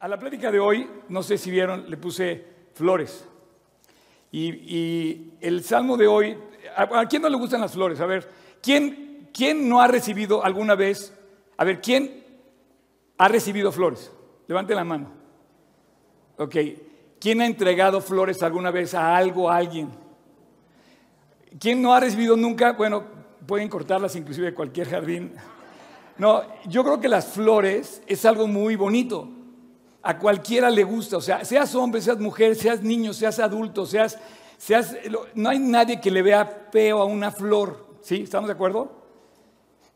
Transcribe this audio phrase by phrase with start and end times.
[0.00, 3.24] A la plática de hoy, no sé si vieron, le puse flores.
[4.30, 6.38] Y, el salmo de hoy,
[6.76, 8.00] ¿a, quién no le gustan las flores?
[8.00, 8.28] A ver,
[8.62, 11.12] ¿quién, ¿quién no ha recibido alguna vez?
[11.56, 12.24] A ver, ¿quién
[13.16, 14.12] ha recibido flores?
[14.46, 15.10] Levante la mano.
[16.36, 16.56] Ok,
[17.18, 19.90] ¿quién ha entregado flores alguna vez a algo, a alguien?
[21.58, 22.74] ¿Quién no ha recibido nunca?
[22.74, 23.02] Bueno,
[23.46, 25.32] pueden cortarlas inclusive de cualquier jardín.
[26.18, 29.28] No, yo creo que las flores es algo muy bonito.
[30.02, 34.18] A cualquiera le gusta, o sea, seas hombre, seas mujer, seas niño, seas adulto, seas,
[34.56, 34.96] seas,
[35.34, 38.22] no hay nadie que le vea feo a una flor, ¿sí?
[38.22, 38.92] ¿Estamos de acuerdo?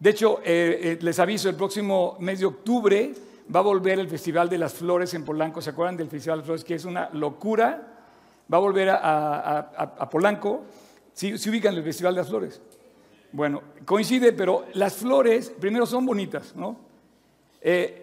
[0.02, 3.14] De hecho, eh, eh, les aviso, el próximo mes de octubre
[3.54, 5.62] va a volver el Festival de las Flores en Polanco.
[5.62, 6.64] ¿Se acuerdan del Festival de las Flores?
[6.64, 7.88] Que es una locura.
[8.52, 10.64] Va a volver a, Polanco.
[11.12, 12.60] ¿Sí, ¿Se ubican el Festival de las Flores?
[13.32, 16.76] Bueno, coincide, pero las flores, primero, son bonitas, ¿no?
[17.60, 18.01] Eh,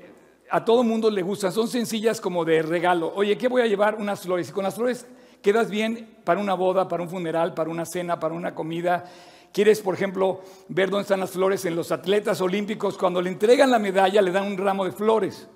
[0.49, 3.12] a todo mundo le gustan, son sencillas como de regalo.
[3.16, 3.95] Oye, ¿qué voy a llevar?
[3.95, 4.49] Unas flores.
[4.49, 5.05] Y con las flores
[5.42, 9.05] quedas bien para una boda, para un funeral, para una cena, para una comida.
[9.52, 12.97] ¿Quieres, por ejemplo, ver dónde están las flores en los atletas olímpicos?
[12.97, 15.47] Cuando le entregan la medalla, le dan un ramo de flores,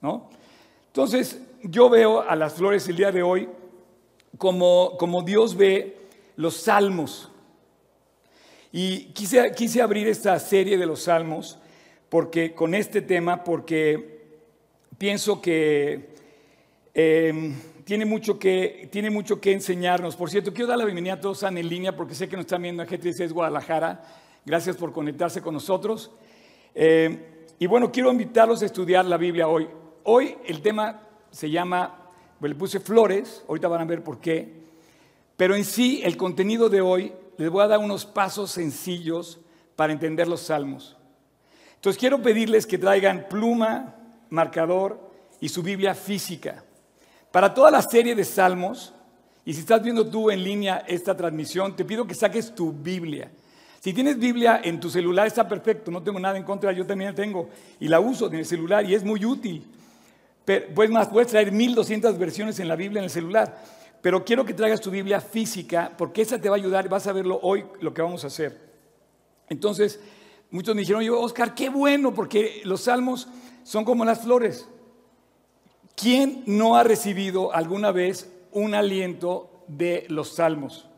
[0.00, 0.28] ¿no?
[0.88, 3.48] Entonces, yo veo a las flores el día de hoy
[4.36, 7.30] como, como Dios ve los salmos.
[8.72, 11.58] Y quise, quise abrir esta serie de los salmos
[12.12, 14.20] porque, con este tema porque
[14.98, 16.10] pienso que
[16.92, 17.54] em,
[17.84, 20.14] tiene, mucho que tiene mucho que enseñarnos.
[20.14, 22.60] Por cierto, quiero dar la bienvenida a todos en línea porque sé que nos están
[22.60, 24.04] viendo en GTC Guadalajara.
[24.44, 26.10] Gracias por conectarse con nosotros.
[26.74, 27.18] Em,
[27.58, 29.66] y bueno, quiero invitarlos a estudiar la Biblia hoy.
[30.02, 32.10] Hoy el tema se llama,
[32.42, 34.52] le puse flores, ahorita van a ver por qué,
[35.38, 39.40] pero en sí el contenido de hoy les voy a dar unos pasos sencillos
[39.76, 40.98] para entender los salmos.
[41.82, 43.96] Entonces quiero pedirles que traigan pluma,
[44.30, 45.00] marcador
[45.40, 46.62] y su Biblia física.
[47.32, 48.94] Para toda la serie de salmos,
[49.44, 53.32] y si estás viendo tú en línea esta transmisión, te pido que saques tu Biblia.
[53.80, 57.10] Si tienes Biblia en tu celular está perfecto, no tengo nada en contra, yo también
[57.10, 57.48] la tengo
[57.80, 59.66] y la uso en el celular y es muy útil.
[60.76, 63.60] pues más, puedes traer 1200 versiones en la Biblia en el celular.
[64.00, 67.12] Pero quiero que traigas tu Biblia física porque esa te va a ayudar, vas a
[67.12, 68.70] verlo hoy lo que vamos a hacer.
[69.48, 69.98] Entonces,
[70.52, 73.26] muchos me dijeron, yo, Oscar, qué bueno, porque los salmos
[73.64, 74.68] son como las flores.
[75.96, 80.88] ¿Quién no ha recibido alguna vez un aliento de los salmos?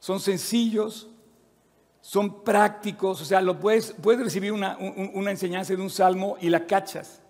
[0.00, 1.08] Son sencillos,
[2.00, 6.48] son prácticos, o sea, lo puedes, puedes recibir una, una enseñanza de un salmo y
[6.48, 7.22] la cachas.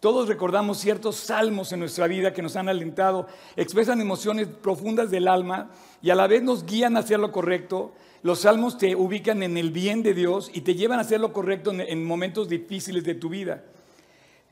[0.00, 3.26] Todos recordamos ciertos salmos en nuestra vida que nos han alentado,
[3.56, 5.70] expresan emociones profundas del alma
[6.02, 7.92] y a la vez nos guían a hacer lo correcto.
[8.22, 11.32] Los salmos te ubican en el bien de Dios y te llevan a hacer lo
[11.32, 13.64] correcto en, momentos difíciles de tu vida.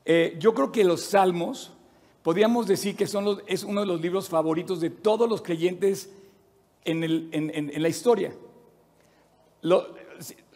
[0.05, 1.73] Eh, yo creo que los salmos,
[2.23, 6.09] podríamos decir que son es uno de los libros favoritos de todos los creyentes
[6.83, 8.33] en, la historia.
[9.63, 9.85] o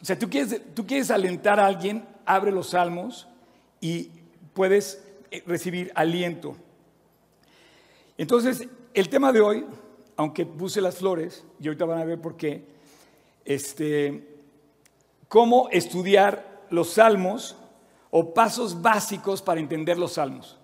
[0.02, 3.26] sea, tú quieres, tú quieres alentar a alguien, abre los salmos
[3.80, 4.10] y
[4.54, 6.56] puedes eh, recibir aliento.
[8.18, 9.64] Entonces, el tema de hoy,
[10.16, 12.64] aunque puse las flores, y ahorita van a ver por qué,
[13.44, 14.38] este,
[15.28, 17.56] cómo estudiar los salmos
[18.10, 20.58] o pasos básicos para entender los salmos.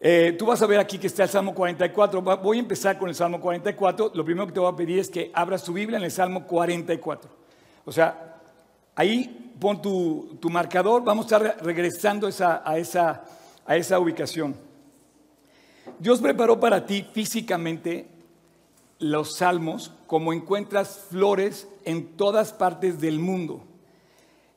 [0.00, 2.20] Eh, tú vas a ver aquí que está el Salmo 44.
[2.20, 4.12] Voy a empezar con el Salmo 44.
[4.14, 6.46] Lo primero que te voy a pedir es que abras tu Biblia en el Salmo
[6.46, 7.30] 44.
[7.84, 8.36] O sea,
[8.98, 13.24] Ahí pon tu, marcador, vamos a estar regresando a, esa,
[13.66, 14.56] a esa ubicación.
[15.98, 18.08] Dios preparó para ti físicamente
[18.98, 23.62] los salmos como encuentras flores en todas partes del mundo.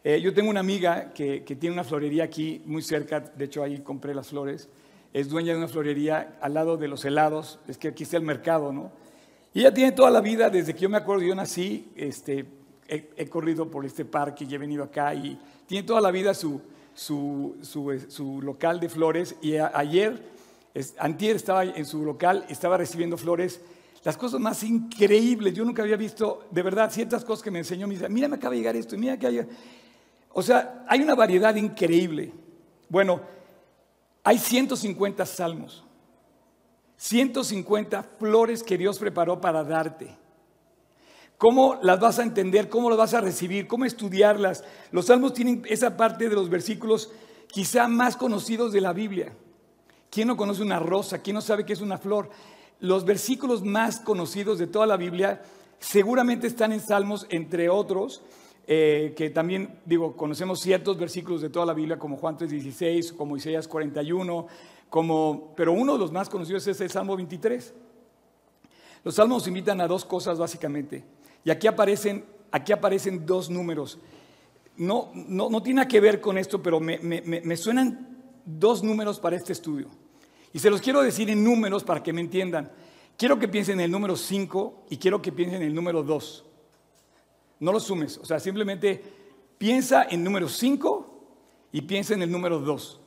[0.04, 3.80] Eh, yo tengo una amiga que, tiene una florería aquí muy cerca, de hecho ahí
[3.80, 4.70] compré las flores,
[5.12, 8.24] es dueña de una florería al lado de los helados, es que aquí está el
[8.24, 8.92] mercado, ¿no?
[9.54, 12.46] Y ella tiene toda la vida, desde que yo me acuerdo, yo nací, este,
[12.88, 16.62] he, corrido por este parque y he venido acá y tiene toda la vida su,
[16.94, 20.24] su, su, local de flores y ayer,
[20.98, 23.62] antier estaba en su local, estaba recibiendo flores,
[24.04, 27.88] las cosas más increíbles, yo nunca había visto, de verdad, ciertas cosas que me enseñó,
[27.88, 29.48] me dice, mira, me acaba de llegar esto, mira que hay...
[30.32, 32.32] O sea, hay una variedad increíble.
[32.88, 33.22] Bueno,
[34.24, 35.84] hay 150 salmos,
[36.98, 40.18] 150 flores que Dios preparó para darte.
[41.38, 42.68] ¿Cómo las vas a entender?
[42.68, 43.66] ¿Cómo las vas a recibir?
[43.66, 44.64] ¿Cómo estudiarlas?
[44.92, 47.12] Los salmos tienen esa parte de los versículos
[47.48, 49.34] quizá más conocidos de la Biblia.
[50.10, 51.20] ¿Quién no conoce una rosa?
[51.20, 52.30] ¿Quién no sabe qué es una flor?
[52.80, 55.42] Los versículos más conocidos de toda la Biblia
[55.80, 58.22] seguramente están en salmos, entre otros.
[58.72, 63.36] eh, que también, digo, conocemos ciertos versículos de toda la Biblia, como Juan 3.16, como
[63.36, 64.46] Isaías 41,
[64.92, 67.74] como, pero uno de los más conocidos es el Salmo 23.
[69.04, 71.04] Los salmos invitan a dos cosas básicamente.
[71.44, 73.98] Y aquí aparecen, aquí aparecen dos números.
[74.78, 79.20] No, no, no tiene que ver con esto, pero me, me, me suenan dos números
[79.20, 79.88] para este estudio.
[80.54, 82.72] Y se los quiero decir en números para que me entiendan.
[83.18, 86.46] Quiero que piensen en el número 5 y quiero que piensen en el número 2.
[87.60, 89.04] No lo sumes, o sea, simplemente
[89.58, 91.10] piensa en número 5
[91.74, 93.00] y piensa en el número 2.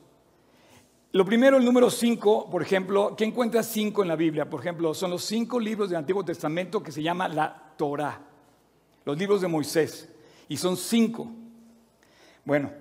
[1.13, 4.49] Lo primero, el número 5, por ejemplo, ¿qué encuentras 5 en la Biblia?
[4.49, 8.19] Por ejemplo, son los cinco libros del Antiguo Testamento que se llama la Torah,
[9.05, 10.09] los libros de Moisés,
[10.47, 11.27] y son cinco.
[12.45, 12.71] Bueno,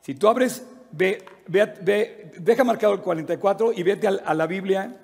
[0.00, 4.96] si tú abres, ve, ve, deja marcado el 44 y vete a, la Biblia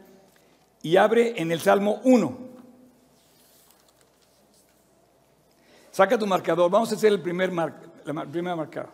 [0.82, 2.38] y abre en el Salmo 1.
[5.90, 8.90] Saca tu marcador, vamos a hacer el primer, mar, la primera marcador.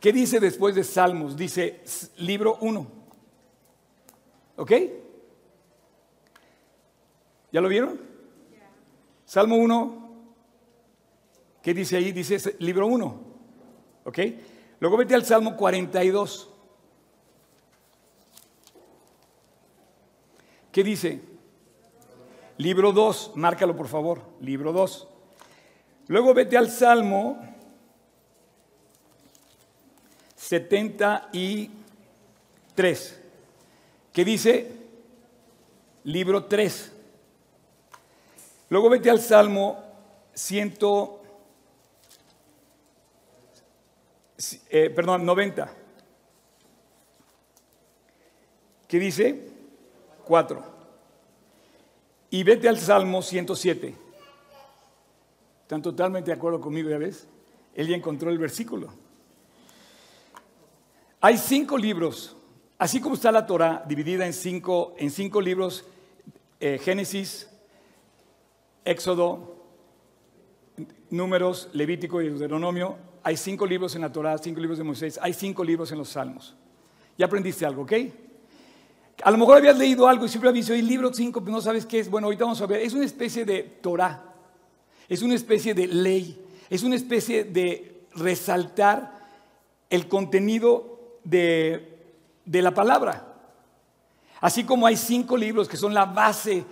[0.00, 1.34] ¿Qué dice después de Salmos?
[1.34, 1.82] Dice
[2.18, 2.86] libro 1.
[4.56, 4.72] ¿Ok?
[7.50, 7.98] ¿Ya lo vieron?
[9.24, 10.04] Salmo 1.
[11.62, 12.12] ¿Qué dice ahí?
[12.12, 13.23] Dice libro 1.
[14.04, 14.18] ¿Ok?
[14.80, 16.50] Luego vete al Salmo 42.
[20.70, 21.20] ¿Qué dice?
[22.58, 25.08] Libro 2, márcalo por favor, libro 2.
[26.08, 27.38] Luego vete al Salmo
[30.36, 33.20] 73.
[34.12, 34.72] ¿Qué dice?
[36.04, 36.92] Libro 3.
[38.68, 39.82] Luego vete al Salmo
[40.34, 40.74] 100,
[44.70, 45.72] eh, perdón, 90.
[48.88, 49.48] ¿Qué dice?
[50.24, 50.62] 4.
[52.30, 53.94] Y vete al Salmo 107.
[55.62, 57.26] ¿Están totalmente de acuerdo conmigo, ya ves?
[57.74, 58.92] Él ya encontró el versículo.
[61.20, 62.36] Hay cinco libros,
[62.76, 65.86] así como está la Torah dividida en cinco, en cinco libros,
[66.60, 67.48] eh, Génesis,
[68.84, 69.56] Éxodo,
[71.08, 72.98] Números, Levítico y Deuteronomio.
[73.24, 76.10] Hay cinco libros en la Torah, cinco libros de Moisés, hay cinco libros en los
[76.10, 76.54] Salmos.
[77.18, 77.92] Ya aprendiste algo, ¿ok?
[79.22, 81.62] A lo mejor habías leído algo y siempre habías dicho, el libro 5, pero no
[81.62, 82.10] sabes qué es.
[82.10, 82.80] Bueno, ahorita vamos a ver.
[82.82, 84.22] Es una especie de Torah,
[85.08, 89.24] es una especie de ley, es una especie de resaltar
[89.88, 92.02] el contenido de,
[92.44, 93.32] la palabra.
[94.40, 96.64] Así como hay cinco libros que son la base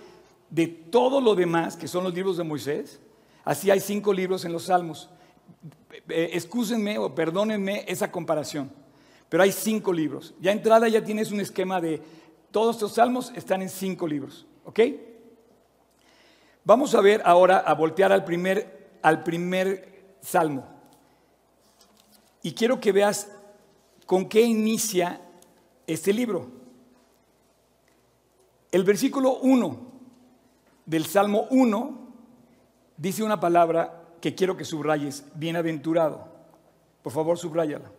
[0.49, 2.99] de todo lo demás, que son los libros de Moisés,
[3.43, 5.09] así hay cinco libros en los Salmos.
[6.09, 8.71] Eh, excúsenme o perdónenme esa comparación,
[9.29, 10.33] pero hay cinco libros.
[10.39, 12.01] Ya entrada ya tienes un esquema de
[12.51, 14.79] todos estos salmos están en cinco libros, ¿ok?
[16.65, 20.65] Vamos a ver ahora a voltear al primer, al primer salmo.
[22.41, 23.29] Y quiero que veas
[24.05, 25.21] ¿Con qué inicia
[25.87, 26.51] este libro?
[28.71, 29.79] El versículo 1
[30.85, 32.07] del Salmo 1
[32.97, 36.25] dice una palabra que quiero que subrayes, bienaventurado.
[37.01, 37.91] Por favor, subrayala.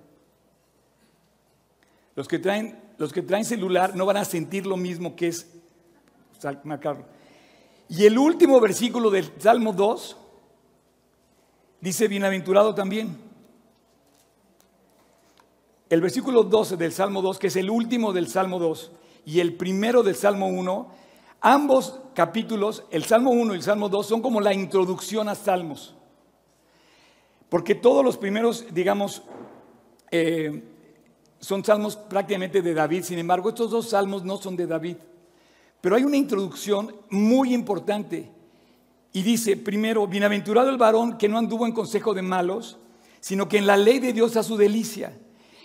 [2.16, 5.52] Los que traen, los que traen celular no van a sentir lo mismo que es
[6.62, 7.04] marcarlo.
[7.90, 10.16] Y el último versículo del Salmo 2
[11.82, 13.18] dice bienaventurado también.
[15.90, 18.92] El versículo 12 del Salmo 2, que es el último del Salmo 2,
[19.26, 20.90] y el primero del Salmo 1,
[21.42, 25.94] ambos capítulos, el Salmo 1 y el Salmo 2, son como la introducción a Salmos.
[27.48, 29.22] Porque todos los primeros, digamos,
[30.10, 30.62] eh,
[31.40, 33.04] son salmos prácticamente de David.
[33.04, 34.96] Sin embargo, estos dos salmos no son de David.
[35.80, 38.30] Pero hay una introducción muy importante.
[39.12, 42.78] Y dice, primero, bienaventurado el varón que no anduvo en consejo de malos,
[43.20, 45.16] sino que en la ley de Dios a su delicia.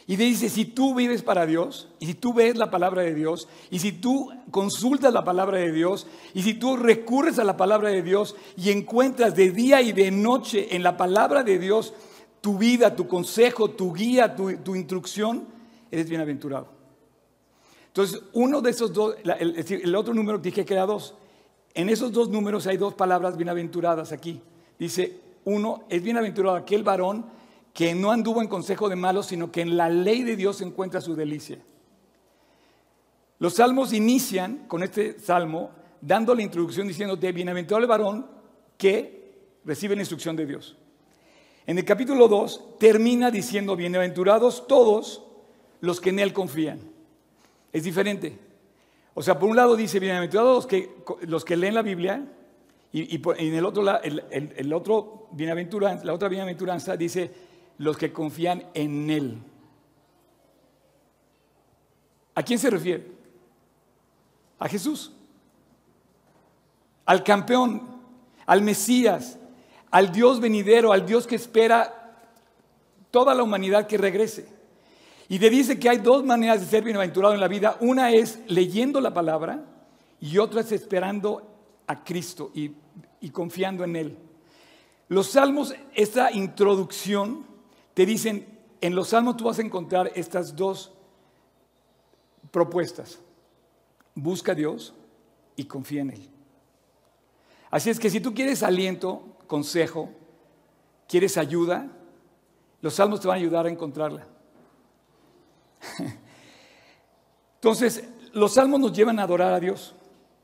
[0.09, 3.47] Y dice, si tú vives para Dios, y si tú ves la palabra de Dios,
[3.69, 7.89] y si tú consultas la palabra de Dios, y si tú recurres a la palabra
[7.89, 11.93] de Dios y encuentras de día y de noche en la palabra de Dios
[12.41, 15.45] tu vida, tu consejo, tu guía, tu, instrucción,
[15.91, 16.69] eres bienaventurado.
[17.85, 21.13] Entonces, uno de esos dos, el, otro número dije que era dos.
[21.75, 24.41] En esos dos números hay dos palabras bienaventuradas aquí.
[24.79, 27.37] Dice, uno, es bienaventurado aquel varón
[27.79, 30.99] que no anduvo en consejo de malos, sino que en la ley de Dios encuentra
[30.99, 31.59] su delicia.
[33.37, 35.71] Los salmos inician con este salmo
[36.01, 38.27] dando la introducción diciendo de bienaventurado el varón
[38.77, 40.75] que recibe la instrucción de Dios.
[41.65, 45.23] En el capítulo 2 termina diciendo bienaventurados todos
[45.79, 46.81] los que en él confían.
[47.71, 48.37] Es diferente.
[49.13, 52.27] O sea, por un lado dice bienaventurados los que, los que leen la Biblia
[52.91, 57.47] Y, en el otro, el, otro bienaventuranza, la otra bienaventuranza dice,
[57.79, 59.37] los que confían en Él.
[62.35, 63.07] ¿A quién se refiere?
[64.59, 65.11] A Jesús,
[67.05, 67.81] al campeón,
[68.45, 69.39] al Mesías,
[69.89, 72.17] al Dios venidero, al Dios que espera
[73.11, 74.47] toda la humanidad que regrese.
[75.29, 77.77] Y te dice que hay dos maneras de ser bienaventurado en la vida.
[77.79, 79.63] Una es leyendo la palabra
[80.19, 81.47] y otra es esperando
[81.87, 82.71] a Cristo y,
[83.21, 84.17] y confiando en Él.
[85.07, 87.48] Los salmos, esta introducción,
[87.99, 88.47] te dicen,
[88.79, 90.93] en los salmos tú vas a encontrar estas dos
[92.49, 93.19] propuestas.
[94.15, 94.93] Busca a Dios
[95.57, 96.29] y confía en Él.
[97.69, 100.11] Así es que si tú quieres aliento, consejo,
[101.09, 101.91] quieres ayuda,
[102.79, 104.25] los salmos te van a ayudar a encontrarla.
[107.55, 109.93] Entonces, los salmos nos llevan a adorar a Dios,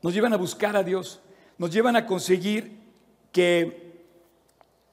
[0.02, 1.22] nos llevan a buscar a Dios,
[1.56, 2.82] nos llevan a conseguir
[3.32, 4.04] que,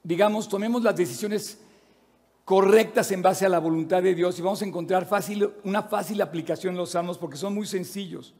[0.01, 1.59] digamos, tomemos las decisiones
[2.45, 6.21] correctas en base a la voluntad de Dios y vamos a encontrar fácil, una fácil
[6.21, 8.33] aplicación en los salmos porque son muy sencillos.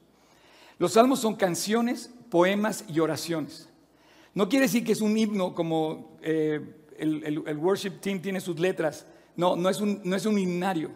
[0.78, 3.70] Los salmos son canciones, poemas y oraciones.
[4.34, 6.60] No quiere decir que es un himno como eh,
[6.98, 9.06] el, worship team tiene sus letras.
[9.36, 10.92] No, no es un, no es un himnario.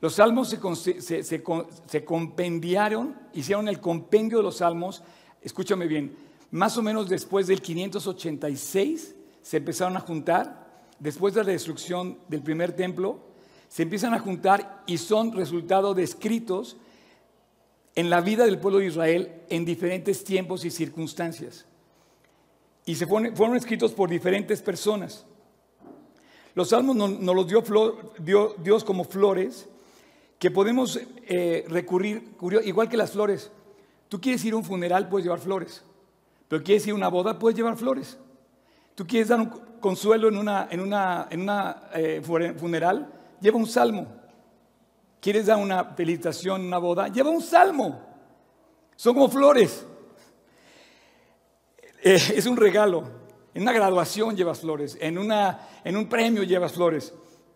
[0.00, 5.02] Los salmos se, se, compendiaron, hicieron el compendio de los salmos,
[5.42, 6.16] escúchame bien,
[6.52, 10.67] más o menos después del 586 se empezaron a juntar,
[10.98, 13.20] después de la destrucción del primer templo,
[13.68, 16.76] se empiezan a juntar y son resultado de escritos
[17.94, 21.66] en la vida del pueblo de Israel en diferentes tiempos y circunstancias
[22.88, 25.26] y se fueron escritos por diferentes personas.
[26.54, 29.68] Los salmos nos, los dio, Dios como flores
[30.38, 33.50] que podemos eh, recurrir, igual que las flores.
[34.08, 35.82] Tú quieres ir a un funeral, puedes llevar flores.
[36.48, 38.16] Pero quieres ir a una boda, puedes llevar flores.
[38.98, 39.46] Tú quieres dar un
[39.78, 43.08] consuelo en una, en una, en una eh, funeral,
[43.40, 44.08] lleva un salmo.
[45.20, 48.04] Quieres dar una felicitación una boda, lleva un salmo.
[48.96, 49.86] Son como flores.
[52.00, 53.10] Eh, es un regalo.
[53.52, 57.12] En una graduación llevas flores, en, una, en un premio llevas flores.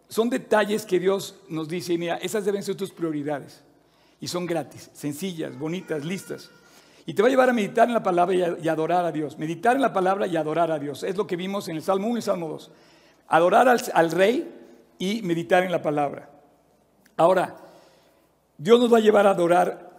[0.08, 3.62] Son detalles que Dios nos dice, mira, esas deben ser tus prioridades.
[4.20, 6.50] Y son gratis, sencillas, bonitas, listas.
[7.04, 9.38] Y te va a llevar a meditar en la palabra y, adorar a Dios.
[9.38, 11.02] Meditar en la palabra y adorar a Dios.
[11.02, 12.70] Es lo que vimos en el Salmo 1 y Salmo 2.
[13.28, 14.48] Adorar al, Rey
[14.98, 16.30] y meditar en la palabra.
[17.16, 17.56] Ahora,
[18.56, 19.90] Dios nos va a llevar a adorar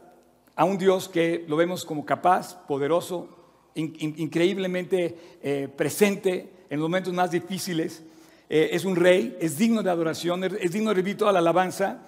[0.55, 3.27] a un Dios que lo vemos como capaz, poderoso,
[3.75, 8.03] increíblemente eh, presente en los momentos más difíciles.
[8.49, 12.03] Eh, es un rey, es digno de adoración, es digno de recibir toda la alabanza.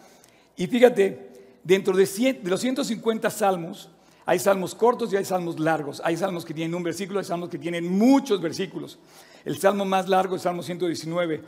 [0.55, 1.31] Y fíjate,
[1.63, 3.89] dentro de, de los 150 salmos,
[4.25, 6.01] hay salmos cortos y hay salmos largos.
[6.03, 8.97] Hay salmos que tienen un versículo, hay salmos que tienen muchos versículos.
[9.43, 11.43] El salmo más largo es el Salmo 119.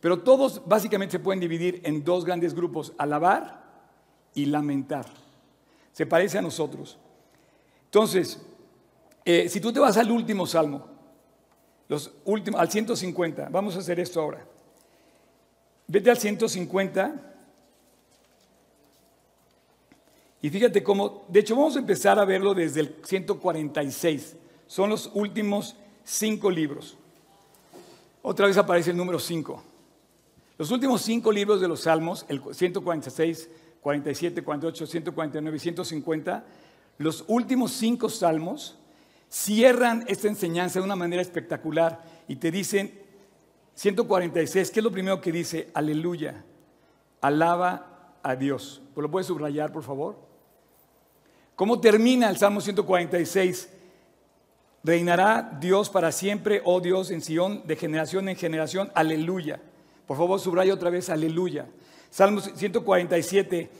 [0.00, 3.64] Pero todos básicamente se pueden dividir en dos grandes grupos, alabar
[4.34, 5.06] y lamentar.
[5.92, 6.98] Se parece a nosotros.
[7.86, 8.40] Entonces,
[9.24, 10.86] eh, si tú te vas al último salmo,
[11.88, 14.46] los últimos, al 150, vamos a hacer esto ahora.
[15.86, 17.27] Vete al 150
[20.40, 24.36] y fíjate cómo, de hecho vamos a empezar a verlo desde el 146.
[24.66, 26.96] Son los últimos cinco libros.
[28.22, 29.62] Otra vez aparece el número 5.
[30.58, 33.48] Los últimos cinco libros de los Salmos, el 146,
[33.80, 36.44] 47, 48, 149 y 150,
[36.98, 38.76] los últimos cinco salmos
[39.30, 42.92] cierran esta enseñanza de una manera espectacular y te dicen,
[43.74, 45.70] 146, ¿qué es lo primero que dice?
[45.74, 46.44] Aleluya,
[47.20, 48.82] alaba a Dios.
[48.94, 50.27] ¿Pues ¿Lo subrayar, por favor?
[51.58, 53.68] ¿Cómo termina el Salmo 146?
[54.84, 58.92] Reinará Dios para siempre, oh Dios, en Sion, de generación en generación.
[58.94, 59.60] Aleluya.
[60.06, 61.66] Por favor, subraya otra vez, aleluya.
[62.10, 63.70] Salmo 147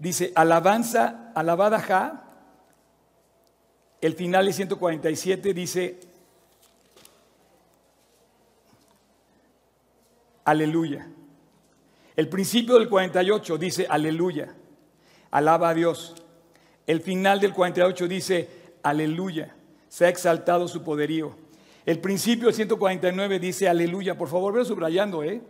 [0.00, 2.24] dice, alabanza, alabada Ja,
[4.00, 6.00] el final de 147 dice,
[10.44, 11.08] aleluya.
[12.16, 14.52] El principio del 48 dice, aleluya,
[15.30, 16.16] alaba a Dios.
[16.92, 18.48] El final del 48 dice,
[18.82, 19.54] aleluya,
[19.88, 21.34] se ha exaltado su poderío.
[21.86, 24.18] El principio del 149 dice, aleluya.
[24.18, 25.40] Por favor, velo subrayando, ¿eh?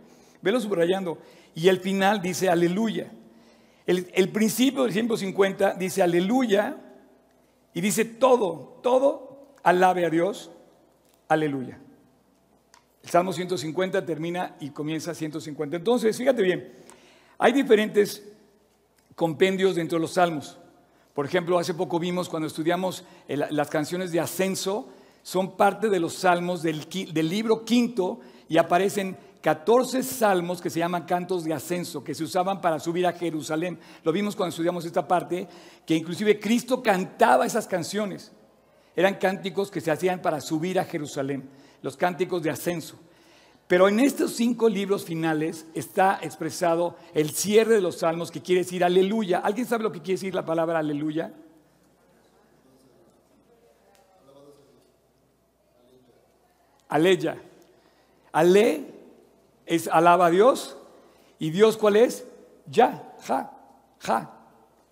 [0.41, 1.17] Velo subrayando.
[1.53, 3.11] Y el final dice, aleluya.
[3.85, 6.77] El, el principio del 150 dice, aleluya.
[7.73, 10.49] Y dice todo, todo, alabe a Dios,
[11.27, 11.77] aleluya.
[13.03, 15.75] El Salmo 150 termina y comienza 150.
[15.75, 16.71] Entonces, fíjate bien,
[17.37, 18.23] hay diferentes
[19.13, 20.57] compendios dentro de los salmos.
[21.13, 24.89] Por ejemplo, hace poco vimos cuando estudiamos las canciones de ascenso,
[25.21, 30.79] son parte de los salmos del, del libro quinto y aparecen 14 salmos que se
[30.79, 33.77] llaman cantos de ascenso, que se usaban para subir a Jerusalén.
[34.03, 35.47] Lo vimos cuando estudiamos esta parte,
[35.85, 38.31] que inclusive Cristo cantaba esas canciones.
[38.95, 41.49] Eran cánticos que se hacían para subir a Jerusalén,
[41.81, 42.97] los cánticos de ascenso.
[43.67, 48.63] Pero en estos cinco libros finales está expresado el cierre de los salmos que quiere
[48.63, 49.39] decir aleluya.
[49.39, 51.31] ¿Alguien sabe lo que quiere decir la palabra aleluya?
[56.89, 57.37] Aleya.
[58.31, 58.85] Ale
[59.65, 60.77] es alaba a Dios.
[61.39, 62.27] ¿Y Dios cuál es?
[62.67, 63.51] Ya, ja,
[63.99, 64.29] ja.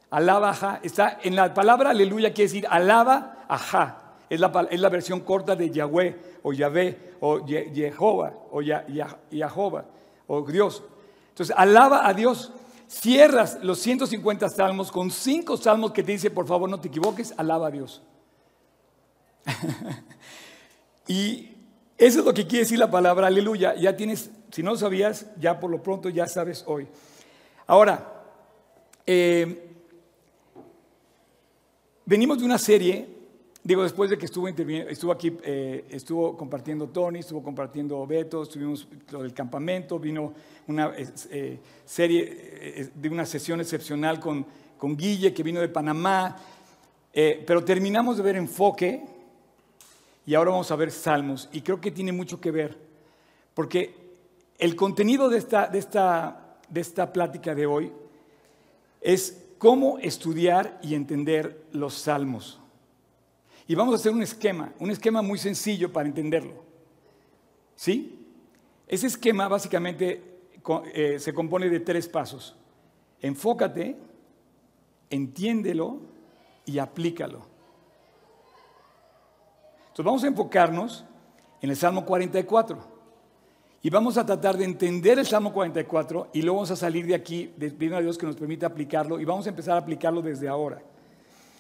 [0.09, 0.79] Alaba, ja.
[0.81, 3.97] Está en la palabra aleluya quiere decir alaba a ja.
[4.29, 9.85] Es la, es la versión corta de Yahweh o Yahvé o Jehová o Yahová
[10.27, 10.83] o Dios.
[11.29, 12.51] Entonces, alaba a Dios.
[12.87, 17.33] Cierras los 150 salmos con cinco salmos que te dice, por favor, no te equivoques,
[17.37, 18.01] alaba a Dios.
[21.07, 21.51] y
[21.97, 23.75] eso es lo que quiere decir la palabra aleluya.
[23.75, 26.87] Ya tienes, si no lo sabías, ya por lo pronto ya sabes hoy.
[27.65, 28.25] Ahora,
[29.05, 29.69] eh,
[32.05, 33.20] venimos de una serie
[33.63, 38.87] Digo, después de que estuvo, estuvo aquí, eh, estuvo compartiendo Tony, estuvo compartiendo Beto, estuvimos
[39.11, 40.33] lo del campamento, vino
[40.67, 44.47] una eh, serie eh, de una sesión excepcional con,
[44.79, 46.37] con Guille, que vino de Panamá,
[47.13, 49.03] pero terminamos de ver enfoque
[50.25, 52.77] y ahora vamos a ver salmos, y creo que tiene mucho que ver,
[53.53, 53.93] porque
[54.57, 57.91] el contenido de esta, de esta, de esta plática de hoy
[59.01, 62.60] es cómo estudiar y entender los salmos.
[63.71, 66.55] Y vamos a hacer un esquema, un esquema muy sencillo para entenderlo.
[67.73, 68.19] ¿Sí?
[68.85, 70.41] Ese esquema básicamente
[70.93, 72.53] eh, se compone de tres pasos.
[73.21, 73.95] Enfócate,
[75.09, 76.01] entiéndelo
[76.65, 77.47] y aplícalo.
[79.83, 81.05] Entonces vamos a enfocarnos
[81.61, 82.77] en el Salmo 44.
[83.83, 87.15] Y vamos a tratar de entender el Salmo 44 y luego vamos a salir de
[87.15, 90.49] aquí pidiendo a Dios que nos permita aplicarlo y vamos a empezar a aplicarlo desde
[90.49, 90.81] ahora.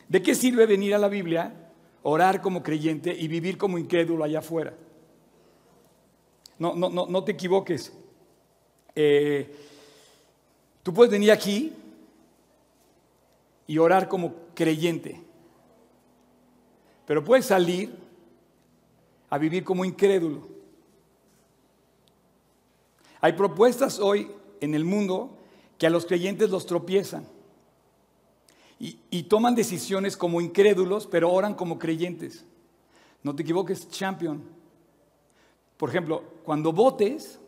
[0.09, 1.69] ¿De qué sirve venir a la Biblia
[2.03, 4.73] orar como creyente y vivir como incrédulo allá afuera.
[6.57, 7.91] No, no, no, no te equivoques.
[8.95, 9.55] Eh,
[10.83, 11.73] tú puedes venir aquí
[13.67, 15.21] y orar como creyente,
[17.05, 17.95] pero puedes salir
[19.29, 20.47] a vivir como incrédulo.
[23.21, 25.37] Hay propuestas hoy en el mundo
[25.77, 27.25] que a los creyentes los tropiezan
[28.83, 32.43] y, toman decisiones como incrédulos, pero oran como creyentes.
[33.21, 34.41] No te equivoques, champion.
[35.77, 37.39] Por ejemplo, cuando votes,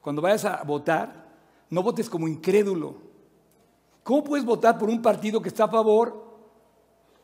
[0.00, 1.28] cuando vayas a votar,
[1.70, 2.96] no votes como incrédulo.
[4.02, 6.40] ¿Cómo puedes votar por un partido que está a favor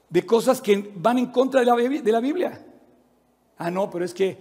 [0.08, 2.64] de cosas que van en contra de la Biblia?
[3.58, 4.38] Ah, no, pero es que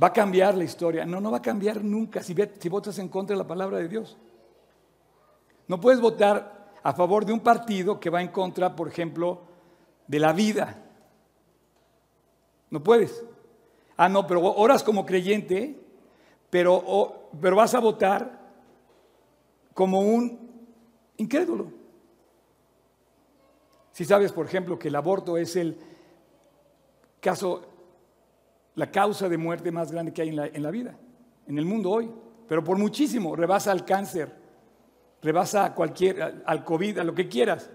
[0.00, 1.04] va a cambiar la historia.
[1.04, 3.88] No, no va a cambiar nunca si, si votas en contra de la palabra de
[3.88, 4.16] Dios.
[5.66, 6.53] No puedes votar
[6.84, 9.40] a favor de un partido que va en contra, por ejemplo,
[10.06, 10.82] de la vida.
[12.68, 13.24] No puedes.
[13.96, 15.80] Ah, no, pero oras como creyente,
[16.50, 18.38] pero, pero vas a votar
[19.72, 20.38] como un
[21.16, 21.72] incrédulo.
[23.92, 25.78] Si sabes, por ejemplo, que el aborto es el
[27.18, 27.62] caso,
[28.74, 30.98] la causa de muerte más grande que hay en la, en la vida,
[31.46, 32.10] en el mundo hoy,
[32.46, 34.43] pero por muchísimo, rebasa al cáncer,
[35.24, 37.70] rebasa a cualquier, al COVID, a lo que quieras.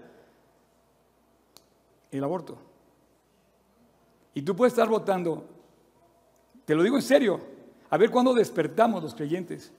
[2.12, 2.56] El aborto.
[4.32, 5.44] Y tú puedes estar votando,
[6.64, 7.40] te lo digo en serio,
[7.90, 9.72] a ver cuándo despertamos los creyentes.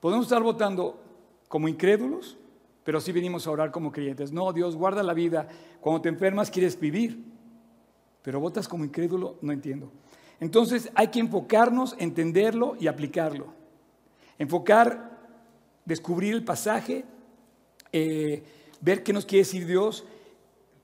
[0.00, 1.00] Podemos estar votando
[1.46, 2.36] como incrédulos,
[2.82, 4.32] pero sí venimos a orar como creyentes.
[4.32, 5.48] No, Dios guarda la vida.
[5.80, 7.22] Cuando te enfermas quieres vivir,
[8.22, 9.92] pero votas como incrédulo, no entiendo.
[10.40, 13.46] Entonces hay que enfocarnos, entenderlo y aplicarlo.
[14.38, 15.11] Enfocar
[15.84, 17.04] descubrir el pasaje,
[17.92, 18.42] eh,
[18.80, 20.04] ver qué nos quiere decir Dios,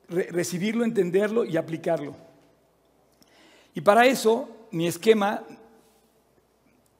[0.09, 2.17] recibirlo, entenderlo y aplicarlo.
[3.75, 5.45] Y para eso, mi esquema,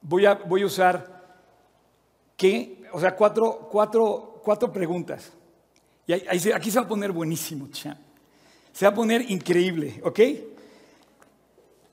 [0.03, 1.19] voy a, voy a usar
[2.37, 5.33] que, o sea, cuatro, cuatro, cuatro preguntas.
[6.07, 10.21] Y aquí se va a poner buenísimo, Se va a poner increíble, ¿ok?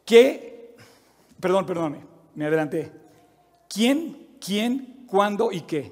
[0.06, 0.76] ¿Qué?
[1.39, 1.98] Perdón, perdón,
[2.36, 2.91] me adelanté.
[3.68, 5.91] ¿Quién, quién, cuándo y qué.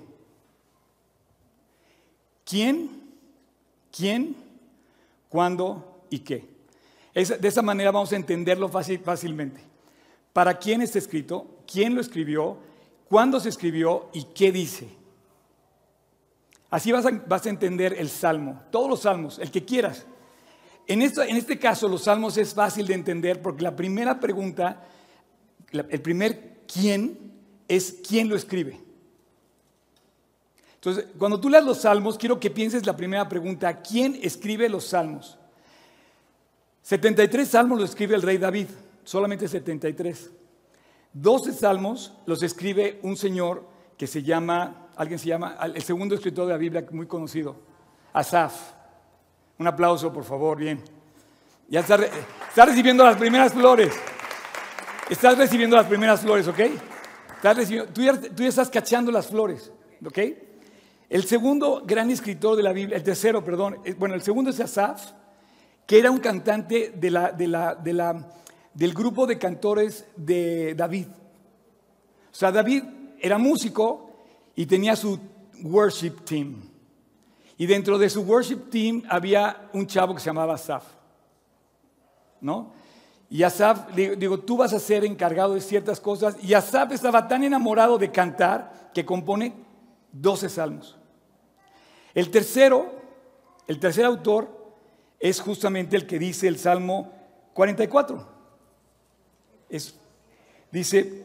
[2.46, 2.90] ¿Quién?
[3.92, 4.36] ¿Quién?
[5.30, 6.54] ¿Cuándo y qué?
[7.14, 9.62] de esa manera vamos a entenderlo fácilmente.
[10.34, 11.60] ¿Para quién está escrito?
[11.72, 12.58] ¿Quién lo escribió?
[13.08, 14.10] ¿Cuándo se escribió?
[14.14, 14.90] ¿Y qué dice?
[16.72, 20.08] Así vas a, vas a entender el salmo, todos los salmos, el que quieras.
[20.88, 24.84] En, en este caso, los salmos es fácil de entender porque la primera pregunta,
[25.72, 27.32] el primer quién
[27.68, 28.83] es quién lo escribe.
[30.84, 34.84] Entonces, cuando tú leas los salmos, quiero que pienses la primera pregunta, ¿quién escribe los
[34.84, 35.38] salmos?
[36.82, 38.68] 73 salmos los escribe el rey David,
[39.06, 40.30] solamente 73.
[41.14, 43.66] 12 salmos los escribe un señor
[43.98, 47.56] que se llama, alguien se llama, el segundo escritor de la Biblia muy conocido,
[48.12, 48.54] Asaf.
[49.60, 50.84] Un aplauso, por favor, bien.
[51.70, 51.96] Ya está,
[52.66, 53.94] recibiendo las primeras flores.
[55.10, 56.60] Estás recibiendo las primeras flores, ¿ok?
[57.94, 58.02] tú,
[58.36, 59.72] tú ya estás cachando las flores,
[60.06, 60.20] ¿ok?
[61.14, 64.60] El segundo gran escritor de la Biblia, el tercero, perdón, eh, bueno, el segundo es
[64.60, 65.12] Asaf,
[65.86, 71.06] que era un cantante del grupo de cantores de David.
[72.32, 72.84] O sea, David
[73.20, 74.10] era músico
[74.56, 75.20] y tenía su
[75.62, 76.68] worship team.
[77.60, 80.84] Y dentro de su worship team había un chavo que se llamaba Asaf.
[82.42, 82.74] ¿No?
[83.30, 86.44] Y Asaf, digo, tú vas a ser encargado de ciertas cosas.
[86.44, 89.54] Y Asaf estaba tan enamorado de cantar que compone
[90.12, 90.98] 12 salmos.
[92.14, 92.92] El tercero,
[93.68, 94.50] el tercer autor
[95.20, 97.12] es justamente el que dice el Salmo
[97.54, 98.28] 44.
[99.70, 99.96] Es,
[100.72, 101.24] dice,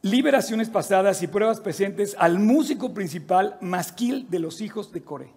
[0.00, 5.32] liberaciones pasadas y pruebas presentes al músico principal masquil de los hijos de Coré.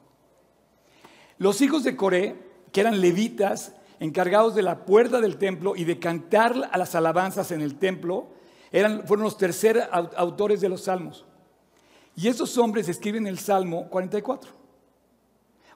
[1.37, 2.35] Los hijos de Coré,
[2.71, 7.51] que eran levitas, encargados de la puerta del templo y de cantar a las alabanzas
[7.51, 8.27] en el templo,
[8.71, 11.25] eran, fueron los terceros autores de los salmos.
[12.15, 14.51] Y esos hombres escriben el Salmo 44.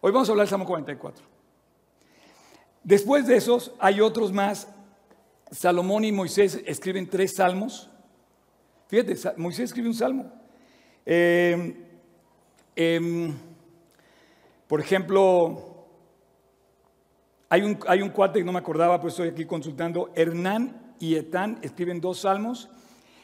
[0.02, 1.26] Hoy vamos a hablar del Salmo 44.
[2.84, 4.68] Después de esos hay otros más.
[5.52, 7.90] Salomón y Moisés escriben tres salmos.
[8.88, 10.32] Fíjate, Moisés escribe un salmo.
[11.06, 11.76] Em,
[12.76, 13.34] em,
[14.68, 15.86] por ejemplo,
[17.50, 20.12] hay un, hay un que no me acordaba, pues estoy aquí consultando.
[20.16, 22.70] Hernán y Etán escriben dos salmos.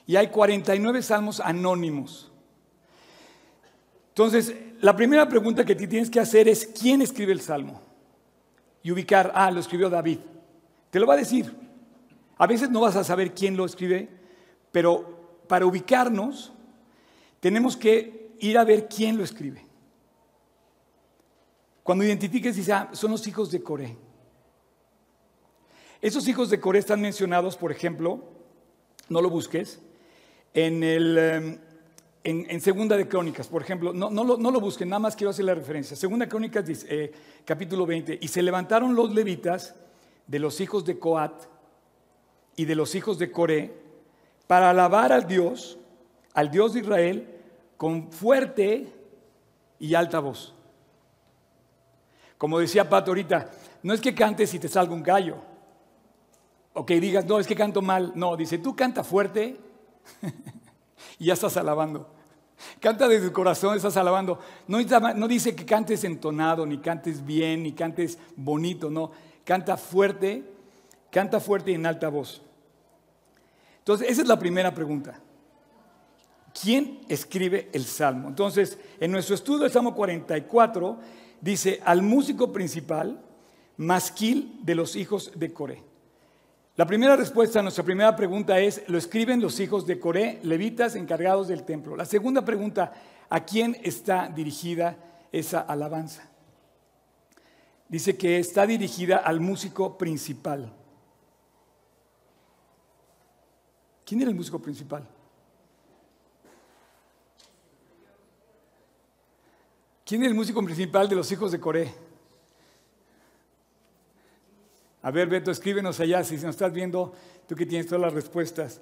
[0.06, 2.32] Y hay 49 salmos anónimos.
[4.16, 7.82] Entonces, la primera pregunta que tienes que hacer es, ¿quién escribe el Salmo?
[8.82, 10.20] Y ubicar, ah, lo escribió David.
[10.90, 11.54] Te lo va a decir.
[12.38, 14.08] A veces no vas a saber quién lo escribe,
[14.72, 16.54] pero para ubicarnos
[17.42, 19.66] tenemos que ir a ver quién lo escribe.
[21.84, 23.98] Cuando identifiques, dice, ah, son los hijos de Coré.
[26.02, 28.24] Esos hijos de Coré están mencionados, por ejemplo,
[29.10, 29.82] no lo busques,
[30.54, 31.60] en el,
[32.28, 35.54] en, Segunda de Crónicas, por ejemplo, no, no, lo, busquen, nada más quiero hacer la
[35.54, 35.96] referencia.
[35.96, 37.14] Segunda de Crónicas, dice, eh,
[37.46, 39.76] capítulo 20, y se levantaron los levitas
[40.26, 41.44] de los hijos de Coat
[42.56, 43.74] y de los hijos de Coré
[44.48, 45.78] para alabar al Dios,
[46.34, 47.28] al Dios de Israel,
[47.78, 48.92] con fuerte
[49.78, 50.56] y alta voz.
[52.40, 53.52] Como decía Pato ahorita,
[53.84, 55.38] no es que cantes y te salga un gallo,
[56.74, 58.14] o que digas, no, es que canto mal.
[58.16, 59.58] No, dice, tú canta fuerte
[61.20, 62.10] y ya estás alabando.
[62.80, 64.40] Canta desde el corazón, estás alabando.
[64.68, 64.80] No,
[65.16, 69.12] no dice que cantes entonado, ni cantes bien, ni cantes bonito, no.
[69.44, 70.44] Canta fuerte,
[71.12, 72.42] canta fuerte y en alta voz.
[73.80, 75.20] Entonces, esa es la primera pregunta.
[76.60, 78.30] ¿Quién escribe el salmo?
[78.30, 80.98] Entonces, en nuestro estudio del Salmo 44
[81.42, 83.22] dice al músico principal,
[83.78, 85.84] masquil de los hijos de Coré.
[86.78, 90.96] La primera respuesta a nuestra primera pregunta es, lo escriben los hijos de Coré, levitas
[90.96, 91.96] encargados del templo.
[91.96, 92.92] La segunda pregunta,
[93.30, 94.98] ¿a quién está dirigida
[95.32, 96.30] esa alabanza?
[97.88, 100.74] Dice que está dirigida al músico principal.
[104.04, 105.08] ¿Quién era el músico principal?
[110.06, 112.05] ¿Quién era el músico principal de los hijos de Coré?
[115.06, 117.14] A ver, Beto, escríbenos allá si nos estás viendo,
[117.48, 118.82] tú que tienes todas las respuestas.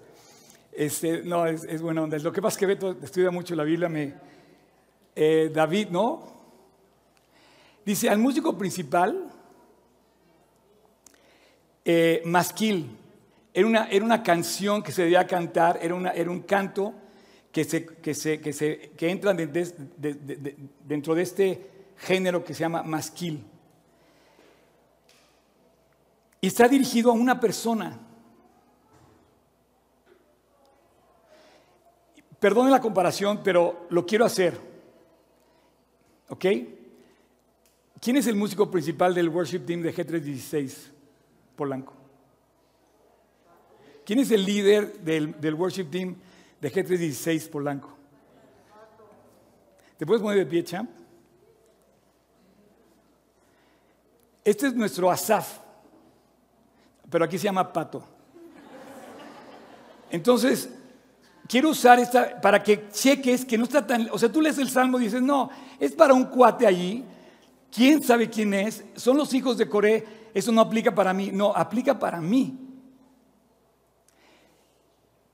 [0.72, 2.18] Este, no, es, buena onda.
[2.20, 3.90] Lo que pasa es que Beto estudia mucho la Biblia.
[3.90, 4.14] Me,
[5.18, 6.24] eh, David, ¿no?
[7.86, 9.34] Dice, al músico principal,
[11.84, 12.98] eh, Masquil,
[13.54, 16.94] era una, era una canción que se debía cantar, era, una, era un canto
[17.52, 22.82] que, se, que, se, que, se, que entra dentro de este género que se llama
[22.82, 23.44] Masquil.
[26.44, 27.98] Y está dirigido a una persona.
[32.38, 34.60] Perdone la comparación, pero lo quiero hacer.
[36.28, 36.46] ¿Ok?
[38.02, 40.92] ¿Quién es el músico principal del worship team de G316?
[41.56, 41.94] Polanco.
[44.06, 46.18] ¿Quién es el líder del, del worship team
[46.60, 47.96] de G316 Polanco?
[49.96, 50.92] ¿Te puedes poner de pie, champ?
[54.44, 55.63] Este es nuestro Asaf,
[57.14, 58.04] pero aquí se llama Pato.
[60.10, 60.68] Entonces,
[61.48, 64.68] quiero usar esta para que cheques que no está tan, o sea, tú lees el
[64.68, 67.06] Salmo y dices, no, es para un cuate allí,
[67.72, 68.84] ¿quién sabe quién es?
[68.96, 72.58] Son los hijos de Coré, eso no aplica para mí, no, aplica para mí.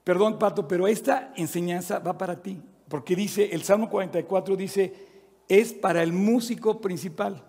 [0.03, 5.07] Perdón, Pato, pero esta enseñanza va para ti, porque dice, el Salmo 44 dice,
[5.47, 7.48] es para el músico principal.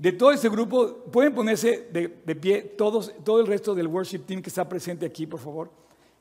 [0.00, 4.40] De todo ese grupo, pueden ponerse de, pie todos, todo el resto del worship team
[4.40, 5.70] que está presente aquí, por favor.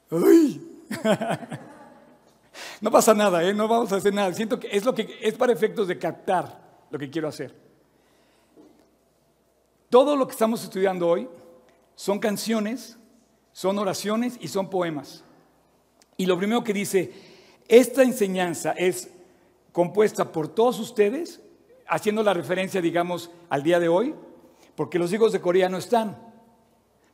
[2.81, 3.53] No pasa nada, ¿eh?
[3.53, 4.33] no vamos a hacer nada.
[4.33, 7.55] Siento que es, lo que es para efectos de captar lo que quiero hacer.
[9.89, 11.29] Todo lo que estamos estudiando hoy
[11.95, 12.97] son canciones,
[13.53, 15.23] son oraciones y son poemas.
[16.17, 17.13] Y lo primero que dice,
[17.69, 19.09] esta enseñanza es
[19.71, 21.39] compuesta por todos ustedes
[21.89, 24.15] haciendo la referencia, digamos, al día de hoy,
[24.75, 26.17] porque los hijos de Corea no están,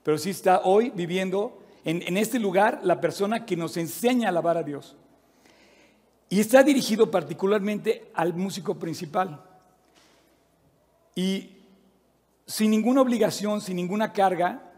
[0.04, 4.58] pero sí está hoy viviendo en, este lugar la persona que nos enseña a alabar
[4.58, 4.96] a Dios.
[6.30, 9.44] Y está dirigido particularmente al músico principal.
[11.14, 11.58] Y
[12.46, 14.72] sin ninguna obligación, sin ninguna carga,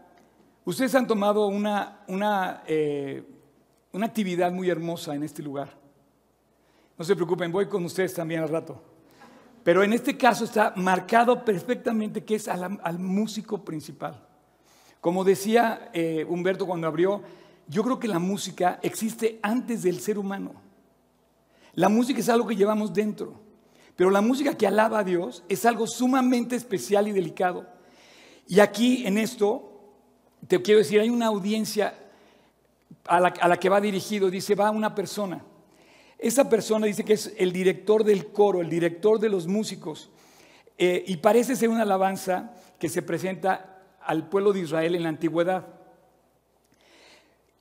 [0.64, 3.22] ustedes han tomado una, una, eh,
[3.92, 5.74] una actividad muy hermosa en este lugar.
[6.98, 8.82] No se preocupen, voy con ustedes también al rato.
[9.68, 14.18] Pero en este caso está marcado perfectamente que es al, músico principal.
[14.98, 17.20] Como decía eh, Humberto cuando abrió,
[17.66, 20.54] yo creo que la música existe antes del ser humano.
[21.74, 23.34] La música es algo que llevamos dentro,
[23.94, 27.66] pero la música que alaba a Dios es algo sumamente especial y delicado.
[28.46, 29.82] Y aquí en esto,
[30.46, 31.92] te quiero decir, hay una audiencia
[33.04, 35.44] a la, a la que va dirigido, dice, va una persona
[36.18, 40.10] esa persona dice que es el director del coro, el director de los músicos,
[40.76, 45.08] eh, y parece ser una alabanza que se presenta al pueblo de Israel en la
[45.08, 45.66] antigüedad.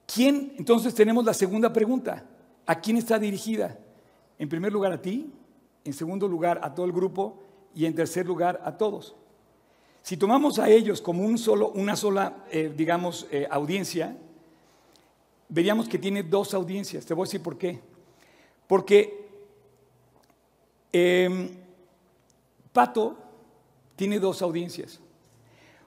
[0.06, 0.54] ¿Quién?
[0.58, 2.26] Entonces tenemos la segunda pregunta.
[2.66, 3.78] ¿A quién está dirigida?
[4.40, 5.32] En primer lugar a ti,
[5.84, 7.44] en segundo lugar a todo el grupo
[7.76, 9.16] y en tercer lugar a todos.
[10.02, 14.18] Si tomamos a ellos como un solo, una sola, eh, digamos, eh, audiencia,
[15.50, 17.06] veríamos que tiene dos audiencias.
[17.06, 17.82] Te voy a decir por qué.
[18.68, 19.28] Porque
[20.92, 21.50] em,
[22.74, 23.18] Pato
[23.96, 25.00] tiene dos audiencias.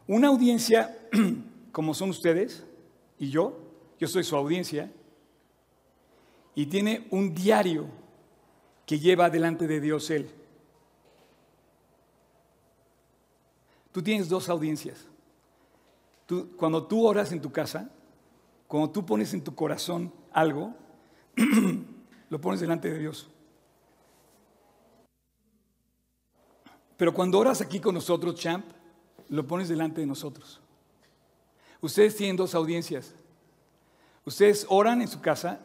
[0.07, 0.97] Una audiencia,
[1.73, 2.65] como son ustedes
[3.19, 3.57] y yo,
[3.99, 4.91] yo soy su audiencia,
[6.55, 7.87] y tiene un diario
[8.87, 10.31] que lleva delante de Dios él.
[13.93, 15.07] Tú tienes dos audiencias.
[16.57, 17.91] cuando tú oras en tu casa,
[18.69, 20.75] cuando tú pones en tu corazón algo,
[22.31, 23.29] lo pones delante de Dios.
[26.97, 28.65] Pero cuando oras aquí con nosotros, champ,
[29.29, 30.61] lo pones delante de nosotros.
[31.81, 33.15] Ustedes tienen dos audiencias.
[34.25, 35.61] Ustedes oran en su casa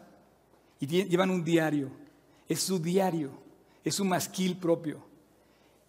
[0.80, 1.92] y llevan un diario.
[2.48, 3.32] Es su diario,
[3.84, 5.06] es su masquil propio.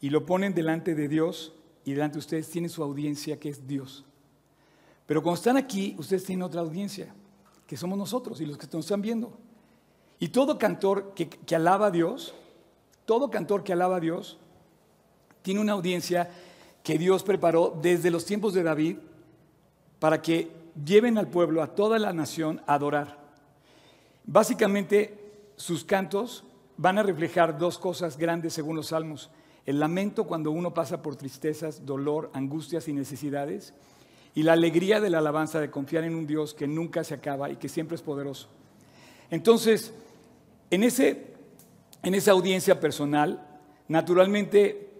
[0.01, 3.67] Y lo ponen delante de Dios y delante de ustedes tienen su audiencia que es
[3.67, 4.05] Dios.
[5.07, 7.15] Pero cuando están aquí, ustedes tienen otra audiencia,
[7.67, 9.39] que somos nosotros y los que nos están viendo.
[10.19, 12.35] Y todo cantor que, alaba a Dios,
[13.05, 14.39] todo cantor que alaba a Dios,
[15.43, 16.31] tiene una audiencia
[16.83, 18.97] que Dios preparó desde los tiempos de David
[19.99, 20.51] para que
[20.85, 23.19] lleven al pueblo, a toda la nación, a adorar.
[24.25, 25.19] Básicamente,
[25.57, 26.45] sus cantos
[26.77, 29.31] van a reflejar dos cosas grandes según los salmos.
[29.67, 33.75] El lamento cuando uno pasa por tristezas, dolor, angustias y necesidades.
[34.35, 37.51] Y la alegría de la alabanza de confiar en un Dios que nunca se acaba
[37.51, 38.49] y que siempre es poderoso.
[39.31, 39.93] Entonces,
[40.71, 41.35] en, ese,
[42.03, 43.47] en esa audiencia personal,
[43.89, 44.91] naturalmente,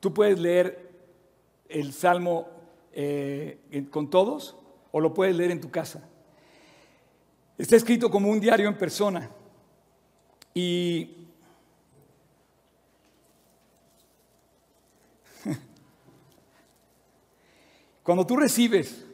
[0.00, 0.88] tú puedes leer
[1.68, 2.48] el Salmo
[2.92, 3.58] eh,
[3.90, 4.56] con todos
[4.92, 6.08] o lo puedes leer en tu casa.
[7.56, 9.30] Está escrito como un diario en persona.
[10.54, 11.26] Y
[18.02, 19.04] cuando tú recibes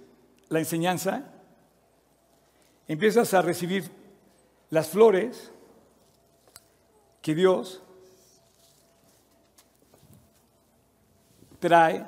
[0.49, 1.33] la enseñanza,
[2.87, 3.91] empiezas a recibir
[4.71, 5.51] las flores
[7.25, 7.81] que Dios
[11.59, 12.05] trae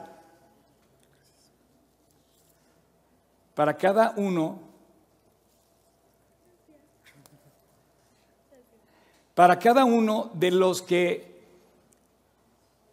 [3.54, 4.60] para cada uno,
[9.34, 11.40] para cada uno de los que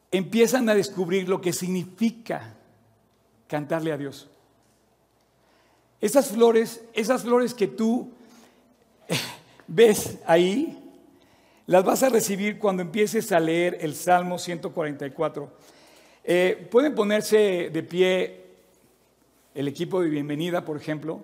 [0.10, 2.54] empiezan a descubrir lo que significa
[3.50, 4.30] cantarle a Dios.
[6.00, 8.14] Esas flores, esas flores que tú
[9.68, 10.83] ves ahí,
[11.66, 15.52] las vas a recibir cuando empieces a leer el Salmo 144.
[16.26, 18.44] Eh, Pueden ponerse de pie
[19.54, 21.24] el equipo de bienvenida, por ejemplo.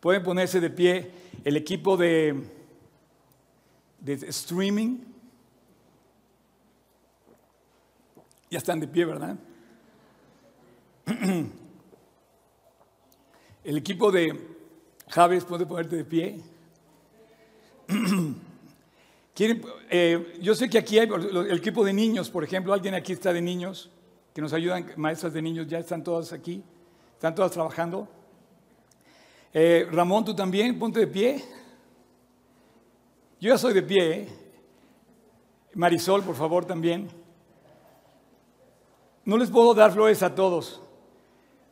[0.00, 1.10] Pueden ponerse de pie
[1.44, 2.42] el equipo de,
[4.00, 4.98] de streaming.
[8.50, 9.36] Ya están de pie, ¿verdad?
[13.64, 14.36] El equipo de
[15.08, 16.40] Javes puede ponerte de pie.
[19.94, 23.32] Eh, yo sé que aquí hay el equipo de niños, por ejemplo, alguien aquí está
[23.32, 23.90] de niños,
[24.34, 26.62] que nos ayudan, maestras de niños, ya están todas aquí,
[27.14, 28.06] están todas trabajando.
[29.52, 31.42] Eh, Ramón, tú también, ponte de pie.
[33.40, 34.12] Yo ya soy de pie.
[34.12, 34.28] ¿eh?
[35.74, 37.08] Marisol, por favor, también.
[39.24, 40.80] No les puedo dar flores a todos,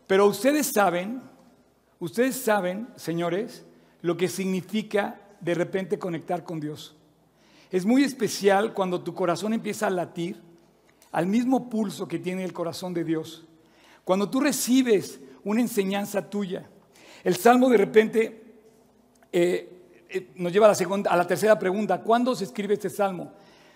[0.07, 1.29] pero ustedes saben,
[2.00, 3.64] ustedes saben, señores,
[4.02, 6.96] lo que significa de repente conectar con Dios.
[7.70, 10.42] Es muy especial cuando tu corazón empieza a latir
[11.12, 13.44] al mismo pulso que tiene el corazón de Dios.
[14.04, 16.68] Cuando tú recibes una enseñanza tuya.
[17.24, 18.42] El Salmo de repente
[19.32, 22.00] eh, eh, nos lleva a la, a la tercera pregunta.
[22.02, 23.32] ¿Cuándo se escribe este Salmo?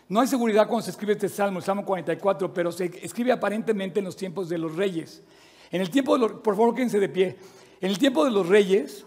[0.09, 4.01] No hay seguridad cuando se escribe este Salmo, el Salmo 44, pero se escribe aparentemente
[4.01, 5.23] en los tiempos de los reyes.
[5.71, 7.37] En el tiempo de los, por favor, quédense de pie.
[7.81, 9.07] En el tiempo de los reyes,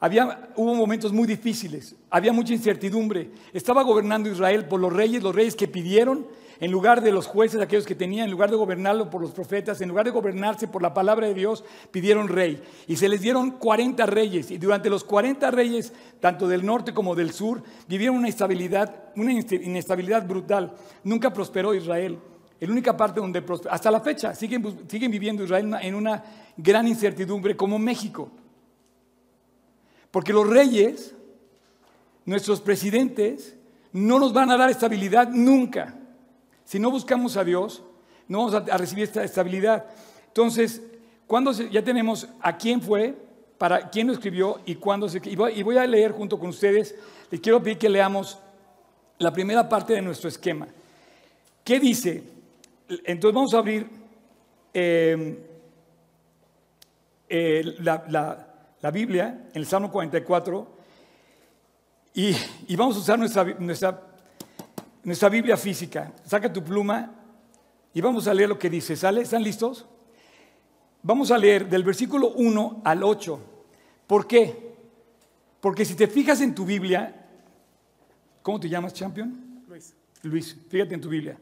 [0.00, 3.30] había, hubo momentos muy difíciles, había mucha incertidumbre.
[3.52, 6.26] Estaba gobernando Israel por los reyes, los reyes que pidieron,
[6.58, 9.80] en lugar de los jueces, aquellos que tenían, en lugar de gobernarlo por los profetas,
[9.80, 12.62] en lugar de gobernarse por la palabra de Dios, pidieron rey.
[12.86, 14.50] Y se les dieron 40 reyes.
[14.50, 20.74] Y durante los 40 reyes, tanto del norte como del sur, vivieron una inestabilidad brutal.
[21.04, 22.18] Nunca prosperó Israel.
[22.66, 26.22] La única parte donde hasta la fecha, siguen, siguen viviendo Israel en una
[26.56, 28.30] gran incertidumbre como México.
[30.12, 31.12] Porque los reyes,
[32.24, 33.56] nuestros presidentes,
[33.92, 35.96] no nos van a dar estabilidad nunca.
[36.64, 37.82] Si no buscamos a Dios,
[38.28, 39.86] no vamos a, recibir esta estabilidad.
[40.28, 40.82] Entonces,
[41.26, 43.16] cuando ya tenemos a quién fue,
[43.58, 45.20] para quién lo escribió y cuándo se...
[45.24, 46.94] Y voy, y voy a leer junto con ustedes,
[47.28, 48.38] les quiero pedir que leamos
[49.18, 50.68] la primera parte de nuestro esquema.
[51.64, 52.31] ¿Qué dice?
[53.04, 53.88] Entonces vamos a abrir
[54.74, 55.48] eh,
[57.28, 58.52] eh, la
[58.82, 60.76] la Biblia, en el Salmo 44,
[62.14, 62.34] y,
[62.76, 64.02] vamos a usar nuestra, nuestra,
[65.04, 66.12] nuestra Biblia física.
[66.26, 67.14] Saca tu pluma
[67.94, 68.96] y vamos a leer lo que dice.
[68.96, 69.22] ¿Sale?
[69.22, 69.86] ¿Están listos?
[71.02, 73.40] Vamos a leer del versículo 1 al 8.
[74.06, 74.74] ¿Por qué?
[75.60, 77.24] Porque si te fijas en tu Biblia,
[78.42, 79.62] ¿cómo te llamas, champion?
[79.68, 79.94] Luis.
[80.22, 81.38] Luis, fíjate en tu Biblia.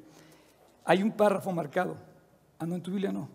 [0.84, 1.96] Hay un párrafo marcado.
[2.58, 3.28] Ah, no, en tu Biblia no.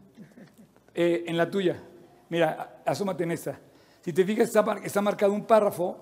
[0.93, 1.81] Eh, en la tuya.
[2.29, 3.59] Mira, asómate en esta.
[4.01, 5.97] Si te fijas, está, marcado un párrafo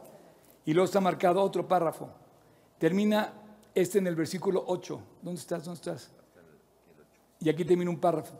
[0.66, 2.10] y luego está marcado otro párrafo.
[2.78, 3.34] Termina
[3.74, 5.02] este en el versículo 8.
[5.22, 5.64] ¿Dónde estás?
[5.64, 6.12] ¿Dónde estás?
[7.40, 8.36] Y aquí termina un párrafo.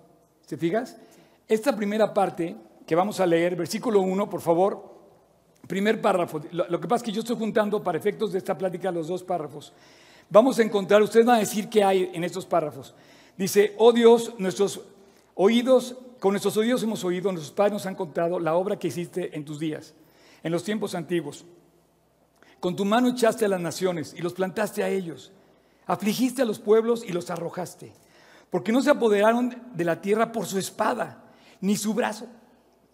[0.46, 0.98] ¿Te fijas?
[1.48, 4.94] Esta primera parte que vamos a leer, versículo 1, por favor,
[5.68, 6.42] primer párrafo.
[6.52, 9.08] Lo, lo, que pasa es que yo estoy juntando para efectos de esta plática los
[9.08, 9.74] dos párrafos.
[10.30, 12.94] Vamos a encontrar, ustedes van a decir qué hay en estos párrafos.
[13.38, 14.82] Dice, oh Dios, nuestros
[15.36, 19.36] oídos con nuestros oídos hemos oído, nuestros padres nos han contado la obra que hiciste
[19.36, 19.94] en tus días,
[20.42, 21.44] en los tiempos antiguos.
[22.62, 25.34] Con tu mano echaste a las naciones y los plantaste a ellos.
[25.86, 27.92] Afligiste a los pueblos y los arrojaste.
[28.50, 31.26] Porque no se apoderaron de la tierra por su espada,
[31.60, 32.28] ni su brazo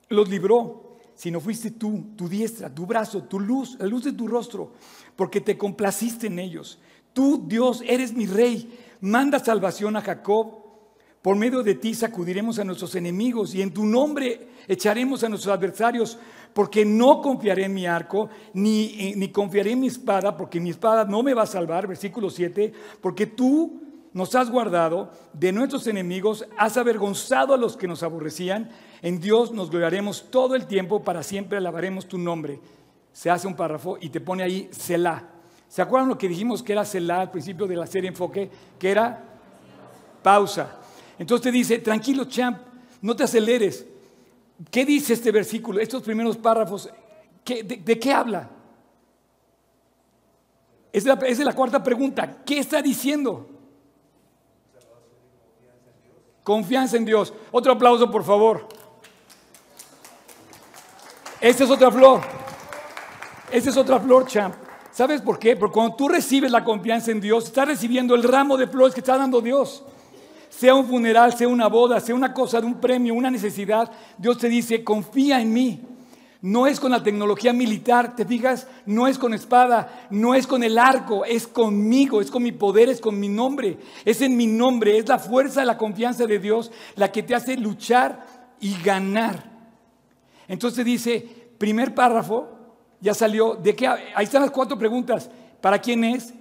[0.10, 4.28] los libró, sino fuiste tú, tu diestra, tu brazo, tu luz, la luz de tu
[4.28, 4.74] rostro,
[5.16, 6.80] porque te complaciste en ellos.
[7.14, 8.78] Tú, Dios, eres mi rey.
[9.02, 10.60] Manda salvación a Jacob
[11.22, 15.54] por medio de ti sacudiremos a nuestros enemigos y en tu nombre echaremos a nuestros
[15.54, 16.18] adversarios,
[16.54, 21.04] porque no confiaré en mi arco, ni, ni confiaré en mi espada, porque mi espada
[21.06, 23.82] no me va a salvar, versículo 7, porque tú
[24.14, 28.70] nos has guardado de nuestros enemigos, has avergonzado a los que nos aborrecían,
[29.02, 32.62] en Dios nos gloriaremos todo el tiempo, para siempre alabaremos tu nombre.
[33.12, 35.39] Se hace un párrafo y te pone ahí Selah.
[35.70, 38.50] ¿Se acuerdan lo que dijimos que era Selah al principio de la serie Enfoque?
[38.80, 39.24] Que era
[40.24, 40.78] pausa.
[41.20, 42.58] Entonces te dice, tranquilo, champ,
[43.02, 43.86] no te aceleres.
[44.72, 45.80] ¿Qué dice este versículo?
[45.80, 46.90] Estos primeros párrafos,
[47.46, 48.50] de, qué habla?
[50.92, 52.38] Esa es, la, cuarta pregunta.
[52.44, 53.48] ¿Qué está diciendo?
[56.44, 57.32] Confianza en Dios.
[57.52, 58.68] Otro aplauso, por favor.
[61.40, 62.22] Esta es otra flor.
[63.52, 64.69] Esta es otra flor, champ.
[65.00, 65.56] ¿Sabes por qué?
[65.56, 69.00] Porque cuando tú recibes la confianza en Dios, estás recibiendo el ramo de flores que
[69.00, 69.82] está dando Dios
[70.50, 74.38] sea un funeral, sea una boda, sea una cosa de un premio, una necesidad, Dios
[74.40, 75.80] te dice, confía en mí.
[76.42, 80.64] No es con la tecnología militar, te fijas, no es con espada, no es con
[80.64, 84.48] el arco, es conmigo, es con mi poder, es con mi nombre, es en mi
[84.48, 88.26] nombre, es la fuerza, la confianza de Dios la que te hace luchar
[88.60, 89.50] y ganar.
[90.50, 91.26] Entonces dice,
[91.58, 92.59] primer párrafo,
[93.02, 95.30] ya salió, de qué, ahí están las cuatro preguntas,
[95.62, 96.34] ¿para quién es?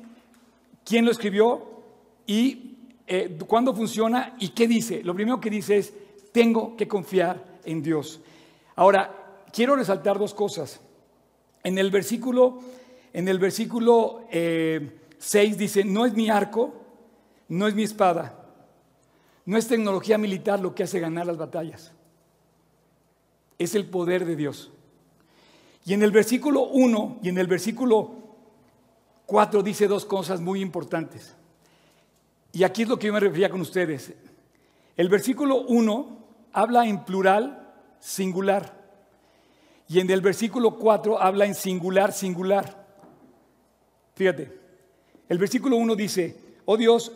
[0.84, 1.82] ¿Quién lo escribió?
[2.26, 4.34] ¿Y eh, cuándo funciona?
[4.38, 5.02] ¿Y qué dice?
[5.02, 5.92] Lo primero que dice es,
[6.32, 8.20] tengo que confiar en Dios.
[8.76, 10.80] Ahora, quiero resaltar dos cosas.
[11.62, 12.60] En el versículo,
[13.12, 16.74] en el versículo 6 eh, dice, no es mi arco,
[17.48, 18.46] no es mi espada,
[19.46, 21.92] no es tecnología militar lo que hace ganar las batallas,
[23.58, 24.70] es el poder de Dios.
[25.88, 28.10] Y en el versículo 1 y en el versículo
[29.24, 31.34] 4 dice dos cosas muy importantes.
[32.52, 34.12] Y aquí es lo que yo me refería con ustedes.
[34.98, 36.18] El versículo 1
[36.52, 38.76] habla en plural, singular.
[39.88, 42.86] Y en el versículo 4 habla en singular, singular.
[44.14, 44.60] Fíjate,
[45.26, 46.36] el versículo 1 dice,
[46.66, 47.12] oh Dios,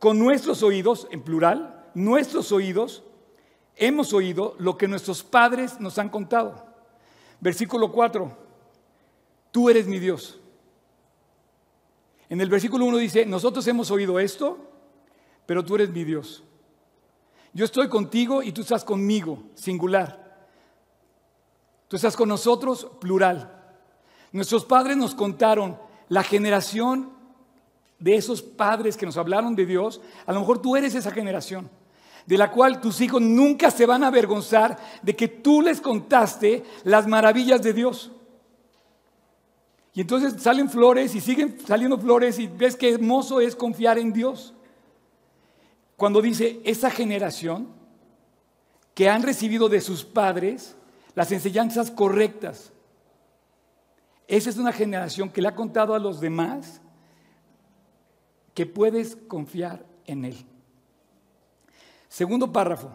[0.00, 3.04] con nuestros oídos, en plural, nuestros oídos,
[3.76, 6.67] hemos oído lo que nuestros padres nos han contado.
[7.40, 8.36] Versículo 4,
[9.50, 10.40] tú eres mi Dios.
[12.28, 14.58] En el versículo 1 dice, nosotros hemos oído esto,
[15.46, 16.42] pero tú eres mi Dios.
[17.54, 20.46] Yo estoy contigo y tú estás conmigo, singular.
[21.88, 23.54] Tú estás con nosotros, plural.
[24.32, 25.78] Nuestros padres nos contaron
[26.08, 27.12] la generación
[27.98, 30.00] de esos padres que nos hablaron de Dios.
[30.26, 31.70] A lo mejor tú eres esa generación,
[32.28, 36.62] de la cual tus hijos nunca se van a avergonzar de que tú les contaste
[36.84, 38.12] las maravillas de Dios.
[39.94, 44.12] Y entonces salen flores y siguen saliendo flores y ves que hermoso es confiar en
[44.12, 44.52] Dios.
[45.96, 47.68] Cuando dice esa generación
[48.92, 50.76] que han recibido de sus padres
[51.14, 52.74] las enseñanzas correctas.
[54.26, 56.82] Esa es una generación que le ha contado a los demás
[58.52, 60.44] que puedes confiar en Él.
[62.08, 62.90] Segundo párrafo.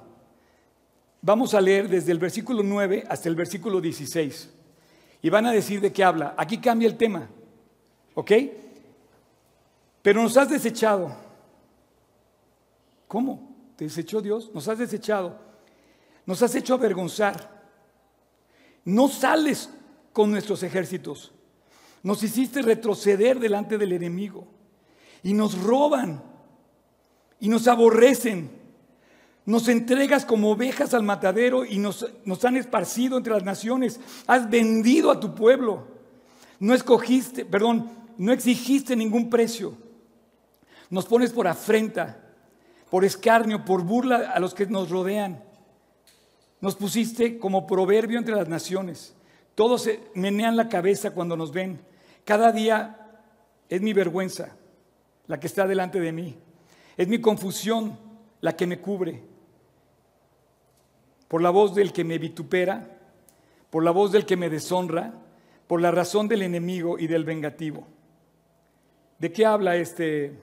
[1.21, 4.49] Vamos a leer desde el versículo 9 hasta el versículo 16.
[5.21, 6.35] Y van a decir de qué habla.
[6.37, 7.29] Aquí cambia el tema.
[8.13, 8.31] ¿Ok?
[10.01, 11.15] Pero nos has desechado.
[13.07, 13.55] ¿Cómo?
[13.77, 14.51] ¿Te desechó Dios?
[14.53, 15.39] Nos has desechado.
[16.25, 17.63] Nos has hecho avergonzar.
[18.83, 19.69] No sales
[20.11, 21.31] con nuestros ejércitos.
[22.01, 24.45] Nos hiciste retroceder delante del enemigo.
[25.23, 26.21] Y nos roban.
[27.39, 28.62] Y nos aborrecen.
[29.45, 33.99] Nos entregas como ovejas al matadero y nos, nos han esparcido entre las naciones.
[34.25, 35.87] Has vendido a tu pueblo.
[36.59, 39.77] No escogiste, perdón, no exigiste ningún precio.
[40.89, 42.21] Nos pones por afrenta,
[42.89, 45.43] por escarnio, por burla a los que nos rodean.
[46.61, 49.13] Nos pusiste como proverbio entre las naciones.
[49.55, 51.81] Todos se menean la cabeza cuando nos ven.
[52.23, 53.19] Cada día
[53.67, 54.55] es mi vergüenza
[55.27, 56.37] la que está delante de mí.
[56.95, 57.97] Es mi confusión
[58.41, 59.32] la que me cubre.
[61.33, 62.95] Por la voz del que me vitupera,
[63.71, 65.15] por la voz del que me deshonra,
[65.65, 67.87] por la razón del enemigo y del vengativo.
[69.17, 70.39] ¿De qué habla este,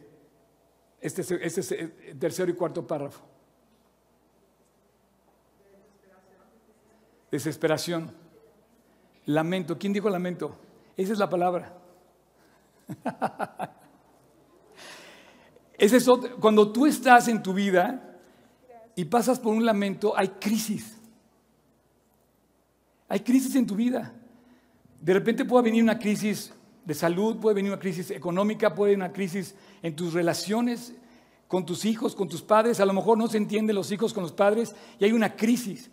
[1.01, 1.87] este, este
[2.19, 3.23] tercero y cuarto párrafo?
[7.31, 8.11] desesperación,
[9.27, 9.79] lamento.
[9.79, 10.57] ¿Quién dijo lamento?
[10.97, 11.73] Esa es la palabra.
[15.79, 18.10] es eso, cuando tú estás en tu vida
[18.97, 20.97] y pasas por un lamento, hay crisis.
[23.09, 24.13] Hay crisis en tu vida.
[25.01, 26.53] De repente puede venir una crisis
[26.85, 30.93] de salud, puede venir una crisis económica, puede venir una crisis en tus relaciones
[31.49, 32.79] con tus hijos, con tus padres.
[32.79, 35.91] A lo mejor no se entienden los hijos con los padres y hay una crisis.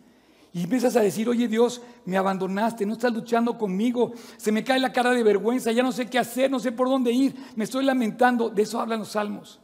[0.53, 4.79] Y empiezas a decir, oye Dios, me abandonaste, no estás luchando conmigo, se me cae
[4.79, 7.63] la cara de vergüenza, ya no sé qué hacer, no sé por dónde ir, me
[7.63, 8.49] estoy lamentando.
[8.49, 9.59] De eso hablan los salmos.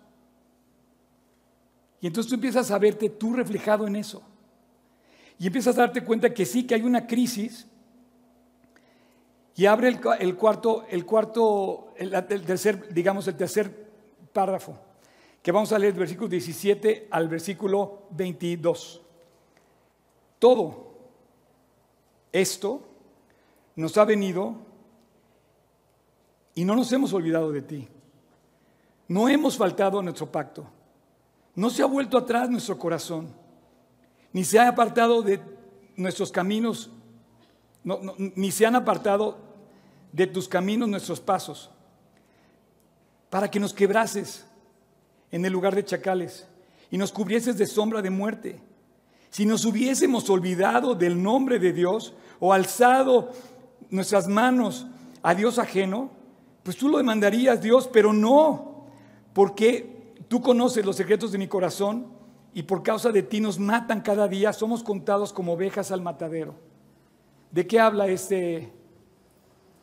[2.03, 4.21] Y entonces tú empiezas a verte tú reflejado en eso.
[5.39, 7.65] Y empiezas a darte cuenta que sí, que hay una crisis.
[9.55, 13.89] Y abre el, cuarto, el cuarto, el, el, tercer, digamos, el tercer
[14.33, 14.77] párrafo,
[15.41, 19.01] que vamos a leer del versículo 17 al versículo 22.
[20.39, 20.95] Todo
[22.33, 22.81] esto
[23.77, 24.57] nos ha venido
[26.53, 27.87] y no nos hemos olvidado de ti.
[29.07, 30.67] No hemos faltado a nuestro pacto.
[31.55, 33.29] No se ha vuelto atrás nuestro corazón,
[34.31, 35.39] ni se ha apartado de
[35.95, 36.89] nuestros caminos,
[38.17, 39.37] ni se han apartado
[40.11, 41.69] de tus caminos nuestros pasos,
[43.29, 44.45] para que nos quebrases
[45.31, 46.47] en el lugar de chacales
[46.91, 48.59] y nos cubrieses de sombra de muerte.
[49.29, 53.31] Si nos hubiésemos olvidado del nombre de Dios o alzado
[53.89, 54.85] nuestras manos
[55.23, 56.11] a Dios ajeno,
[56.61, 58.85] pues tú lo demandarías, Dios, pero no,
[59.33, 59.92] porque
[60.33, 62.07] tú conoces los secretos de mi corazón
[62.55, 66.55] y por causa de ti nos matan cada día, somos contados como ovejas al matadero.
[67.51, 68.73] ¿De qué habla este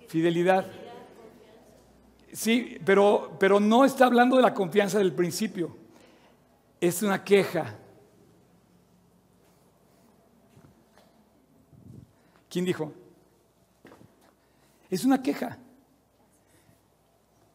[0.08, 0.66] fidelidad?
[2.32, 5.76] Sí, pero, pero no está hablando de la confianza del principio.
[6.80, 7.76] Es una queja.
[12.48, 12.92] ¿Quién dijo?
[14.90, 15.60] Es una queja.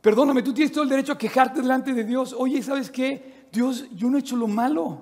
[0.05, 2.35] Perdóname, tú tienes todo el derecho a quejarte delante de Dios.
[2.37, 3.47] Oye, ¿sabes qué?
[3.51, 5.01] Dios, yo no he hecho lo malo.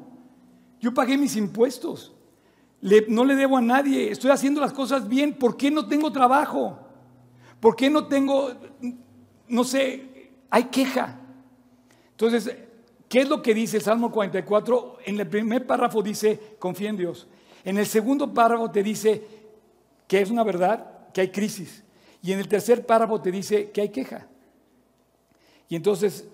[0.80, 2.14] Yo pagué mis impuestos.
[3.10, 4.10] no le debo a nadie.
[4.10, 5.34] Estoy haciendo las cosas bien.
[5.34, 6.80] ¿Por qué no tengo trabajo?
[7.60, 8.54] ¿Por qué no tengo,
[9.50, 11.20] no sé, hay queja?
[12.12, 12.56] Entonces,
[13.10, 15.00] ¿qué es lo que dice el Salmo 44?
[15.04, 17.28] En el primer párrafo dice, confía en Dios.
[17.66, 19.22] En el segundo párrafo te dice
[20.08, 21.84] que es una verdad, que hay crisis.
[22.22, 24.30] Y en el tercer párrafo te dice que hay queja.
[25.70, 26.26] Y entonces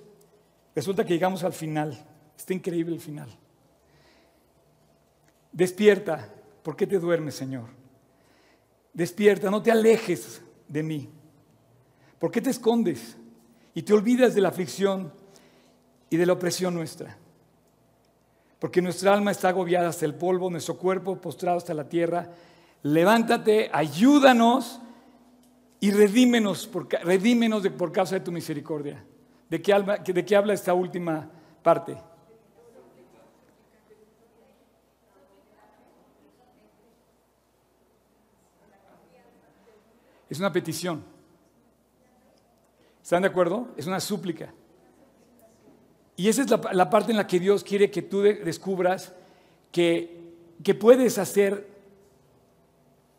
[0.75, 2.05] resulta que llegamos al final.
[2.37, 3.29] Está increíble el final.
[5.51, 6.33] Despierta.
[6.63, 7.69] ¿Por qué te duermes, Señor?
[8.93, 11.09] Despierta, no te alejes de mí.
[12.19, 13.15] ¿Por qué te escondes
[13.73, 15.13] y te olvidas de la aflicción
[16.09, 17.17] y de la opresión nuestra?
[18.59, 22.29] Porque nuestra alma está agobiada hasta el polvo, nuestro cuerpo postrado hasta la tierra.
[22.83, 24.81] Levántate, ayúdanos
[25.79, 29.03] y redímenos por, redímenos por causa de tu misericordia.
[29.49, 31.27] ¿De qué, habla, ¿De qué habla esta última
[31.63, 31.97] parte?
[40.29, 41.03] Es una petición.
[43.01, 43.69] ¿Están de acuerdo?
[43.75, 44.53] Es una súplica.
[46.15, 49.13] Y esa es la, parte en la que Dios quiere que tú descubras
[49.71, 51.67] que puedes hacer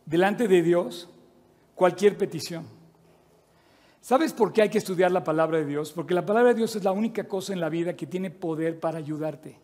[0.05, 1.09] delante de Dios
[1.75, 2.80] cualquier petición.
[4.01, 5.93] ¿Sabes por qué hay que estudiar la palabra de Dios?
[5.93, 8.81] Porque la palabra de Dios es la única cosa en la vida que tiene poder
[8.81, 9.59] para ayudarte.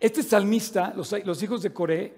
[0.00, 2.14] Este salmista, los, hijos de Coré,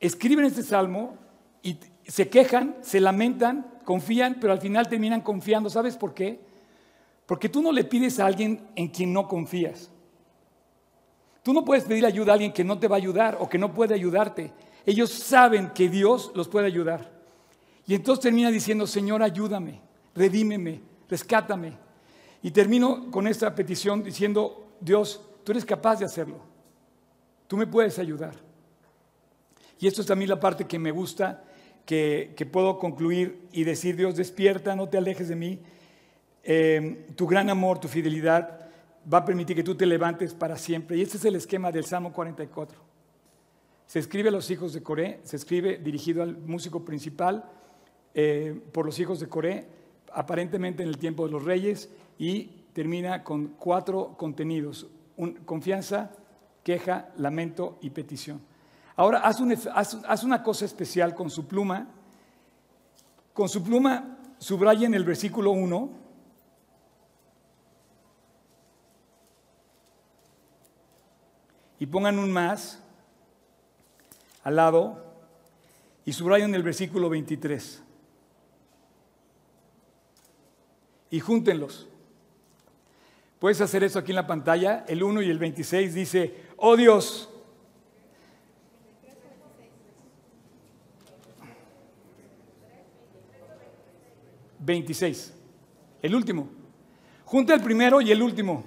[0.00, 1.18] escriben este salmo
[1.62, 5.68] y se quejan, se lamentan, confían, pero al final terminan confiando.
[5.68, 6.40] ¿Sabes por qué?
[7.26, 9.90] Porque tú no le pides a alguien en quien no confías.
[11.42, 13.58] Tú no puedes pedir ayuda a alguien que no te va a ayudar o que
[13.58, 14.52] no puede ayudarte.
[14.86, 17.13] Ellos saben que Dios los puede ayudar.
[17.86, 19.80] Y entonces termina diciendo, Señor, ayúdame,
[20.14, 21.76] redímeme, rescátame.
[22.42, 26.40] Y termino con esta petición diciendo, Dios, tú eres capaz de hacerlo.
[27.46, 28.34] Tú me puedes ayudar.
[29.78, 31.44] Y esto es también la parte que me gusta,
[31.84, 35.60] que, puedo concluir y decir, Dios, despierta, no te alejes de mí.
[36.42, 38.60] Eh, tu gran amor, tu fidelidad
[39.12, 40.96] va a permitir que tú te levantes para siempre.
[40.96, 42.78] Y este es el esquema del Salmo 44.
[43.86, 47.44] Se escribe a los hijos de Coré, se escribe dirigido al músico principal
[48.14, 49.66] eh, por los hijos de Coré,
[50.12, 54.86] aparentemente en el tiempo de los reyes, y termina con cuatro contenidos,
[55.44, 56.10] confianza,
[56.62, 58.40] queja, lamento y petición.
[58.96, 61.88] Ahora, haz, una cosa especial con su pluma.
[63.32, 65.90] Con su pluma subraya en el versículo 1.
[71.80, 72.80] Y pongan un más
[74.44, 75.04] al lado
[76.04, 77.83] y subrayen el versículo 23.
[81.14, 81.86] Y júntenlos.
[83.38, 84.84] Puedes hacer eso aquí en la pantalla.
[84.88, 87.28] El 1 y el 26 dice, oh Dios.
[94.66, 95.30] ¿26?
[96.02, 96.48] El último.
[97.26, 98.64] Junta el primero y el último.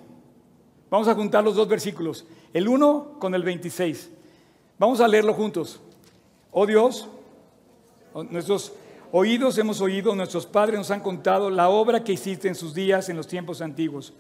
[0.90, 2.26] Vamos a juntar los dos versículos.
[2.54, 4.10] El 1 con el 26.
[4.80, 5.82] Vamos a leerlo juntos.
[6.52, 7.10] Oh Dios,
[8.30, 8.72] nuestros
[9.12, 13.08] Oídos hemos oído, nuestros padres nos han contado la obra que hiciste en sus días
[13.08, 14.14] en los tiempos antiguos.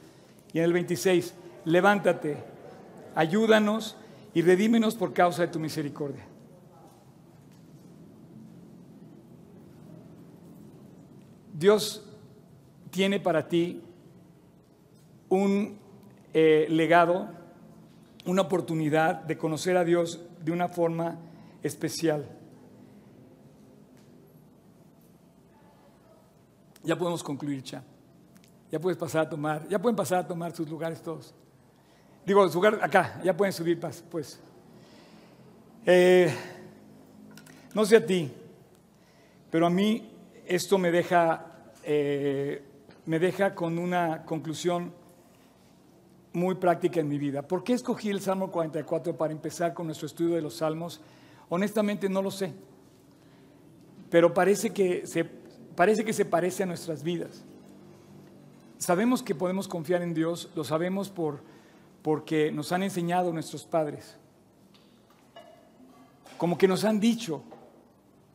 [0.53, 1.33] Y en el 26,
[1.65, 2.37] levántate,
[3.13, 3.97] ayúdanos
[4.33, 6.25] y redímenos por causa de tu misericordia.
[11.53, 12.05] Dios
[12.91, 13.81] tiene para ti
[15.27, 15.77] un
[16.33, 17.29] eh, legado,
[18.25, 21.17] una oportunidad de conocer a Dios de una forma
[21.63, 22.36] especial.
[26.83, 27.83] Ya podemos concluir, Cha.
[28.71, 31.33] Ya puedes pasar a tomar, ya pueden pasar a tomar sus lugares todos.
[32.25, 34.39] Digo, su lugar acá, ya pueden subir, pues.
[35.85, 36.33] Eh,
[37.73, 38.29] no sé a ti,
[39.49, 40.11] pero a mí
[40.45, 41.45] esto me deja,
[41.83, 42.61] eh,
[43.05, 44.91] me deja con una conclusión
[46.33, 47.41] muy práctica en mi vida.
[47.41, 50.99] ¿Por qué escogí el Salmo 44 para empezar con nuestro estudio de los Salmos?
[51.49, 52.53] Honestamente no lo sé,
[54.09, 55.23] pero parece que se,
[55.77, 57.43] parece, que se parece a nuestras vidas.
[58.79, 61.41] Sabemos que podemos confiar en Dios, lo sabemos por,
[62.01, 64.17] porque nos han enseñado nuestros padres.
[66.39, 67.43] Como que nos han dicho,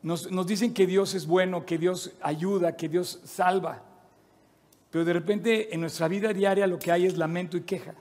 [0.03, 3.82] nos, nos dicen que Dios es bueno, que Dios ayuda, que Dios salva.
[4.93, 7.95] Pero de repente en nuestra vida diaria lo que hay es lamento y queja.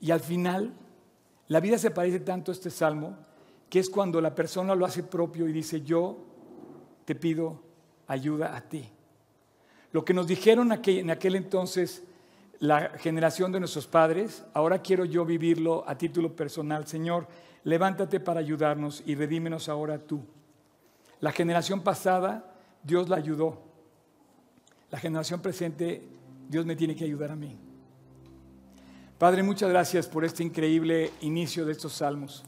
[0.00, 0.72] Y al final,
[1.48, 3.18] la vida se parece tanto a este salmo
[3.68, 6.16] que es cuando la persona lo hace propio y dice, yo
[7.04, 7.69] te pido
[8.10, 8.88] ayuda a ti.
[9.92, 12.02] Lo que nos dijeron en aquel entonces
[12.58, 16.86] la generación de nuestros padres, ahora quiero yo vivirlo a título personal.
[16.86, 17.26] Señor,
[17.64, 20.22] levántate para ayudarnos y redímenos ahora tú.
[21.20, 22.52] La generación pasada,
[22.82, 23.62] Dios la ayudó.
[24.90, 26.02] La generación presente,
[26.48, 27.56] Dios me tiene que ayudar a mí.
[29.18, 32.42] Padre, muchas gracias por este increíble inicio de estos salmos.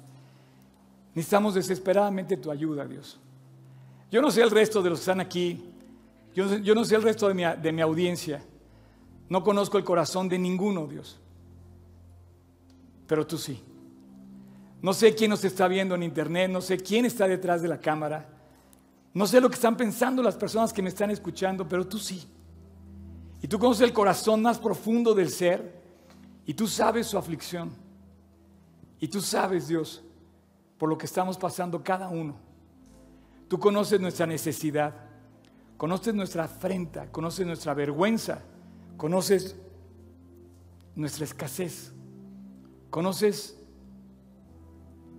[1.14, 3.20] Necesitamos desesperadamente tu ayuda, Dios.
[4.12, 5.64] Yo no sé el resto de los que están aquí,
[6.34, 8.44] yo, no sé el resto de mi, de mi audiencia,
[9.30, 11.18] no conozco el corazón de ninguno, Dios,
[13.06, 13.58] pero tú sí.
[14.82, 17.80] No sé quién nos está viendo en internet, no sé quién está detrás de la
[17.80, 18.28] cámara,
[19.14, 22.22] no sé lo que están pensando las personas que me están escuchando, pero tú sí.
[23.40, 25.80] Y tú conoces el corazón más profundo del ser
[26.44, 27.72] y tú sabes su aflicción.
[29.00, 30.02] Y tú sabes, Dios,
[30.76, 32.51] por lo que estamos pasando cada uno.
[33.53, 34.94] Tú conoces nuestra necesidad,
[35.76, 38.40] conoces nuestra afrenta, conoces nuestra vergüenza,
[38.96, 39.55] conoces
[40.96, 41.92] nuestra escasez,
[42.88, 43.62] conoces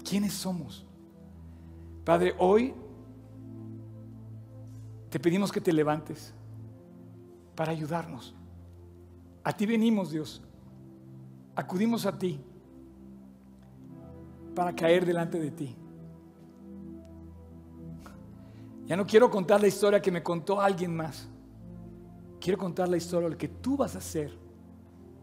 [0.03, 0.83] quiénes somos.
[2.03, 2.73] Padre, hoy
[5.11, 6.33] te pedimos que te levantes
[7.53, 8.33] para ayudarnos.
[9.43, 10.41] A ti venimos, Dios.
[11.55, 12.41] Acudimos a ti
[14.55, 15.75] para caer delante de ti.
[18.85, 21.27] Ya no quiero contar la historia que me contó alguien más.
[22.39, 24.37] Quiero contar la historia de lo que tú vas a hacer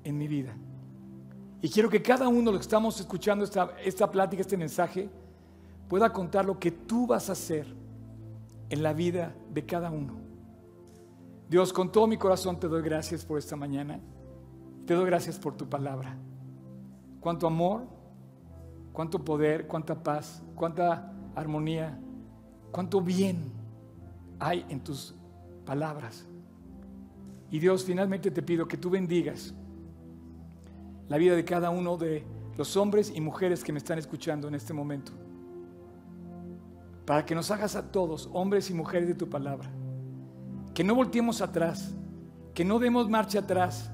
[0.04, 0.56] en mi vida.
[1.62, 5.10] Y quiero que cada uno de los que estamos escuchando esta, esta plática, este mensaje,
[5.88, 7.66] pueda contar lo que tú vas a hacer
[8.70, 10.14] en la vida de cada uno.
[11.50, 14.00] Dios, con todo mi corazón te doy gracias por esta mañana.
[14.86, 16.16] Te doy gracias por tu palabra.
[17.20, 17.82] Cuánto amor,
[18.92, 22.00] cuánto poder, cuánta paz, cuánta armonía,
[22.70, 23.52] cuánto bien
[24.38, 25.14] hay en tus
[25.64, 26.26] palabras.
[27.50, 29.54] Y Dios, finalmente te pido que tú bendigas
[31.08, 32.24] la vida de cada uno de
[32.56, 35.12] los hombres y mujeres que me están escuchando en este momento.
[37.04, 39.68] Para que nos hagas a todos, hombres y mujeres de tu palabra.
[40.72, 41.92] Que no volteemos atrás,
[42.54, 43.90] que no demos marcha atrás,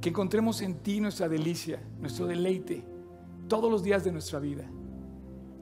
[0.00, 2.84] que encontremos en ti nuestra delicia, nuestro deleite,
[3.48, 4.64] todos los días de nuestra vida.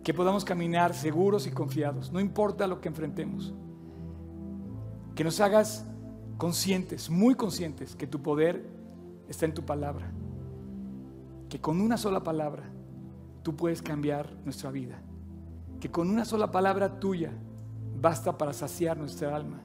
[0.07, 3.53] Que podamos caminar seguros y confiados, no importa lo que enfrentemos.
[5.17, 5.85] Que nos hagas
[6.39, 8.65] conscientes, muy conscientes, que tu poder
[9.29, 10.13] está en tu palabra.
[11.49, 12.71] Que con una sola palabra
[13.43, 15.03] tú puedes cambiar nuestra vida.
[15.81, 17.33] Que con una sola palabra tuya
[18.01, 19.61] basta para saciar nuestra alma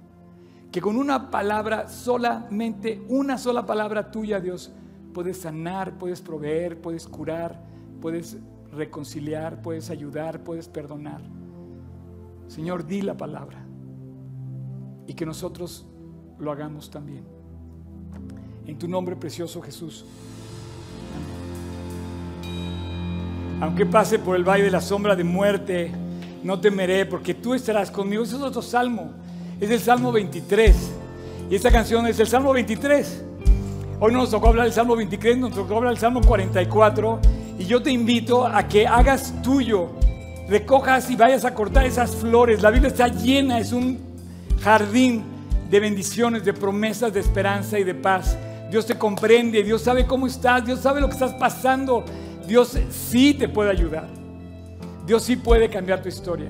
[0.72, 4.72] que con una palabra, solamente una sola palabra tuya, Dios,
[5.14, 7.62] puedes sanar, puedes proveer, puedes curar,
[8.00, 8.38] puedes
[8.72, 11.22] reconciliar, puedes ayudar, puedes perdonar.
[12.48, 13.66] Señor, di la palabra
[15.08, 15.86] y que nosotros
[16.40, 17.24] lo hagamos también.
[18.66, 20.06] En tu nombre precioso Jesús.
[23.60, 25.92] Aunque pase por el valle de la sombra de muerte,
[26.44, 28.24] no temeré porque tú estarás conmigo.
[28.24, 29.22] Ese es otro salmo
[29.62, 30.76] es el Salmo 23.
[31.50, 33.24] Y esta canción es el Salmo 23.
[34.00, 37.20] Hoy no nos tocó hablar del Salmo 23, nos tocó hablar del Salmo 44.
[37.62, 39.90] Y yo te invito a que hagas tuyo,
[40.50, 42.64] recojas y vayas a cortar esas flores.
[42.64, 44.00] La Biblia está llena, es un
[44.64, 45.24] jardín
[45.70, 48.36] de bendiciones, de promesas, de esperanza y de paz.
[48.72, 52.04] Dios te comprende, Dios sabe cómo estás, Dios sabe lo que estás pasando.
[52.48, 54.08] Dios sí te puede ayudar.
[55.06, 56.50] Dios sí puede cambiar tu historia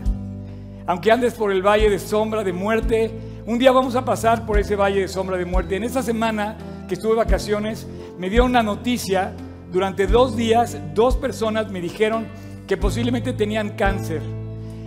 [0.87, 3.11] aunque andes por el valle de sombra de muerte,
[3.45, 5.75] un día vamos a pasar por ese valle de sombra de muerte.
[5.75, 6.57] En esta semana
[6.87, 7.87] que estuve de vacaciones,
[8.17, 9.33] me dio una noticia.
[9.71, 12.27] Durante dos días, dos personas me dijeron
[12.67, 14.21] que posiblemente tenían cáncer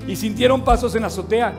[0.07, 1.55] y sintieron pasos en la azotea,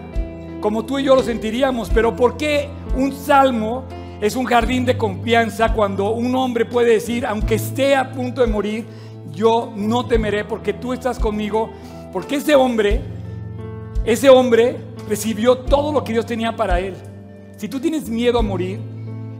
[0.61, 1.89] como tú y yo lo sentiríamos.
[1.89, 3.85] Pero ¿por qué un salmo
[4.21, 8.47] es un jardín de confianza cuando un hombre puede decir, aunque esté a punto de
[8.47, 8.85] morir,
[9.33, 11.71] yo no temeré porque tú estás conmigo?
[12.13, 13.01] Porque ese hombre
[14.05, 14.77] ese hombre
[15.09, 16.93] recibió todo lo que Dios tenía para él.
[17.57, 18.79] Si tú tienes miedo a morir,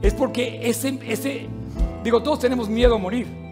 [0.02, 1.46] es porque ese, ese,
[2.02, 3.45] Digo, todos tenemos miedo a morir.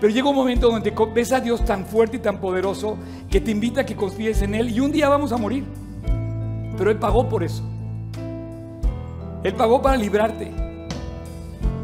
[0.00, 2.96] Pero llega un momento donde ves a Dios tan fuerte y tan poderoso
[3.30, 5.64] que te invita a que confíes en Él y un día vamos a morir.
[6.76, 7.62] Pero Él pagó por eso.
[9.42, 10.52] Él pagó para librarte.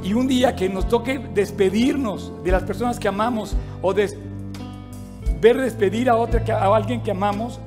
[0.03, 4.11] Y un día que nos toque despedirnos de las personas que amamos o ver
[5.61, 6.43] despedir a, otra,
[6.75, 7.61] alguien que amamos,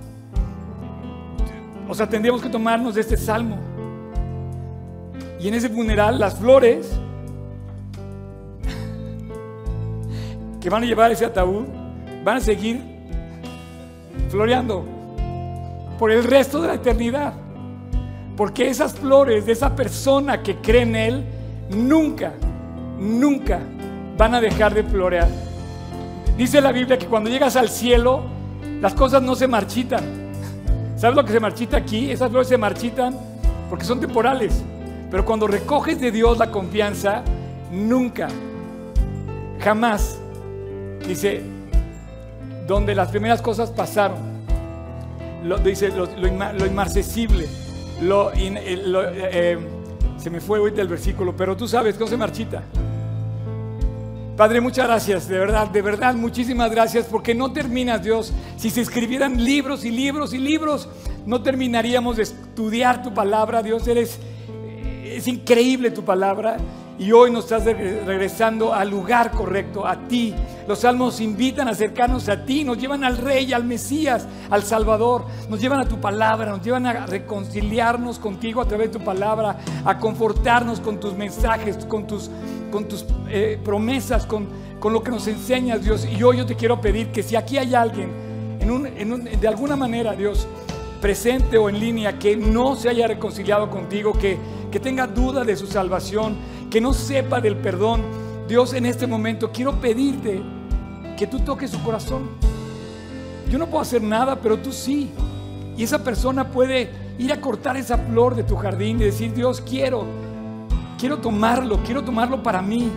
[1.87, 3.57] o sea, tendríamos que tomarnos de este salmo.
[5.39, 6.89] Y en ese funeral las flores
[10.65, 11.65] que van a llevar ese ataúd
[12.23, 12.81] van a seguir
[14.29, 14.83] floreando
[15.99, 17.33] por el resto de la eternidad.
[18.35, 21.25] Porque esas flores de esa persona que cree en Él
[21.69, 22.33] nunca,
[22.97, 23.59] nunca
[24.17, 25.27] van a dejar de florear.
[26.35, 28.23] Dice la Biblia que cuando llegas al cielo,
[28.81, 30.03] las cosas no se marchitan.
[30.95, 32.09] ¿Sabes lo que se marchita aquí?
[32.09, 33.15] Esas flores se marchitan
[33.69, 34.63] porque son temporales.
[35.11, 37.21] Pero cuando recoges de Dios la confianza,
[37.71, 38.29] nunca,
[39.59, 40.21] jamás,
[41.07, 41.41] dice,
[42.67, 44.17] donde las primeras cosas pasaron,
[45.43, 47.47] lo, dice lo, inmarcesible,
[48.01, 49.57] lo, eh, eh,
[50.17, 52.63] se me fue ahorita el versículo, pero tú sabes que no se marchita.
[54.35, 58.33] Padre, muchas gracias, de verdad, de verdad, muchísimas gracias, porque no terminas, Dios.
[58.57, 60.89] Si se escribieran libros y libros y libros,
[61.25, 63.87] no terminaríamos de estudiar tu palabra, Dios.
[63.87, 64.19] Eres,
[65.15, 66.57] es increíble tu palabra.
[66.97, 70.33] Y hoy nos estás regresando al lugar correcto, a ti.
[70.65, 75.25] Los salmos invitan a acercarnos a ti, nos llevan al Rey, al Mesías, al Salvador,
[75.49, 79.57] nos llevan a tu palabra, nos llevan a reconciliarnos contigo a través de tu palabra,
[79.83, 82.29] a confortarnos con tus mensajes, con tus,
[83.29, 84.47] eh, promesas, con,
[84.81, 86.05] lo que nos enseñas, Dios.
[86.05, 88.09] Y hoy yo te quiero pedir que si aquí hay alguien,
[88.61, 90.47] en de alguna manera, Dios,
[91.05, 94.39] presente o en línea, que no se haya reconciliado contigo, que,
[94.71, 96.35] que tenga duda de su salvación,
[96.71, 98.01] que no sepa del perdón,
[98.47, 100.41] Dios en este momento quiero pedirte
[101.15, 102.31] que tú toques su corazón.
[103.51, 105.11] Yo no puedo hacer nada, pero tú sí.
[105.77, 106.89] Y esa persona puede
[107.19, 110.05] ir a cortar esa flor de tu jardín y decir, Dios, quiero,
[110.97, 112.89] quiero tomarlo, quiero tomarlo para mí.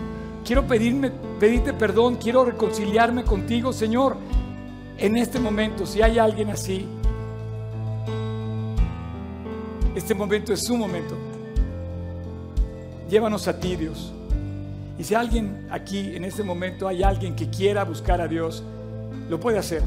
[0.43, 4.17] Quiero pedirme, pedirte perdón, quiero reconciliarme contigo, Señor.
[4.97, 6.87] En este momento, si hay alguien así,
[9.99, 11.15] este momento es su momento.
[13.09, 14.13] Llévanos a ti, Dios.
[14.97, 18.63] Y si alguien aquí en este momento hay alguien que quiera buscar a Dios,
[19.29, 19.83] lo puede hacer.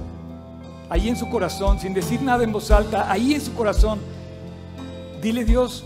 [0.88, 4.00] Ahí en su corazón, sin decir nada en voz alta, ahí en su corazón,
[5.22, 5.84] dile Dios,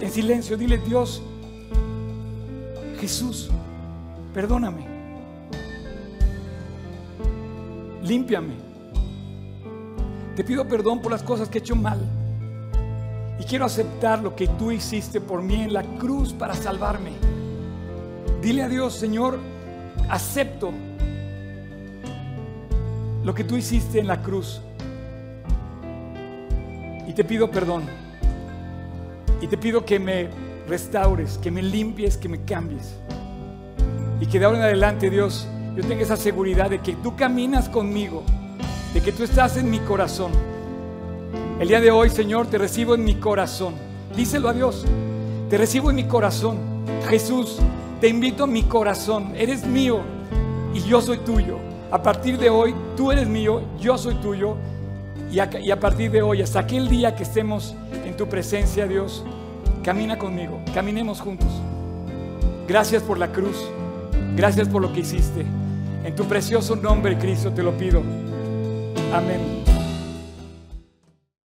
[0.00, 1.22] en silencio, dile Dios,
[3.00, 3.50] Jesús,
[4.34, 4.84] perdóname,
[8.02, 8.54] límpiame,
[10.34, 12.17] te pido perdón por las cosas que he hecho mal.
[13.38, 17.12] Y quiero aceptar lo que tú hiciste por mí en la cruz para salvarme.
[18.42, 19.38] Dile a Dios, Señor,
[20.08, 20.72] acepto
[23.22, 24.60] lo que tú hiciste en la cruz.
[27.06, 27.84] Y te pido perdón.
[29.40, 30.28] Y te pido que me
[30.66, 32.96] restaures, que me limpies, que me cambies.
[34.20, 37.68] Y que de ahora en adelante, Dios, yo tenga esa seguridad de que tú caminas
[37.68, 38.24] conmigo,
[38.92, 40.32] de que tú estás en mi corazón
[41.60, 43.74] el día de hoy, Señor, te recibo en mi corazón.
[44.16, 44.84] Díselo a Dios.
[45.50, 46.58] Te recibo en mi corazón.
[47.08, 47.58] Jesús,
[48.00, 49.32] te invito a mi corazón.
[49.36, 50.00] Eres mío
[50.72, 51.58] y yo soy tuyo.
[51.90, 54.56] A partir de hoy, tú eres mío, yo soy tuyo.
[55.32, 58.86] Y a, y a partir de hoy, hasta aquel día que estemos en tu presencia,
[58.86, 59.24] Dios,
[59.82, 60.60] camina conmigo.
[60.72, 61.48] Caminemos juntos.
[62.68, 63.56] Gracias por la cruz.
[64.36, 65.44] Gracias por lo que hiciste.
[66.04, 68.00] En tu precioso nombre, Cristo, te lo pido.
[69.12, 69.57] Amén.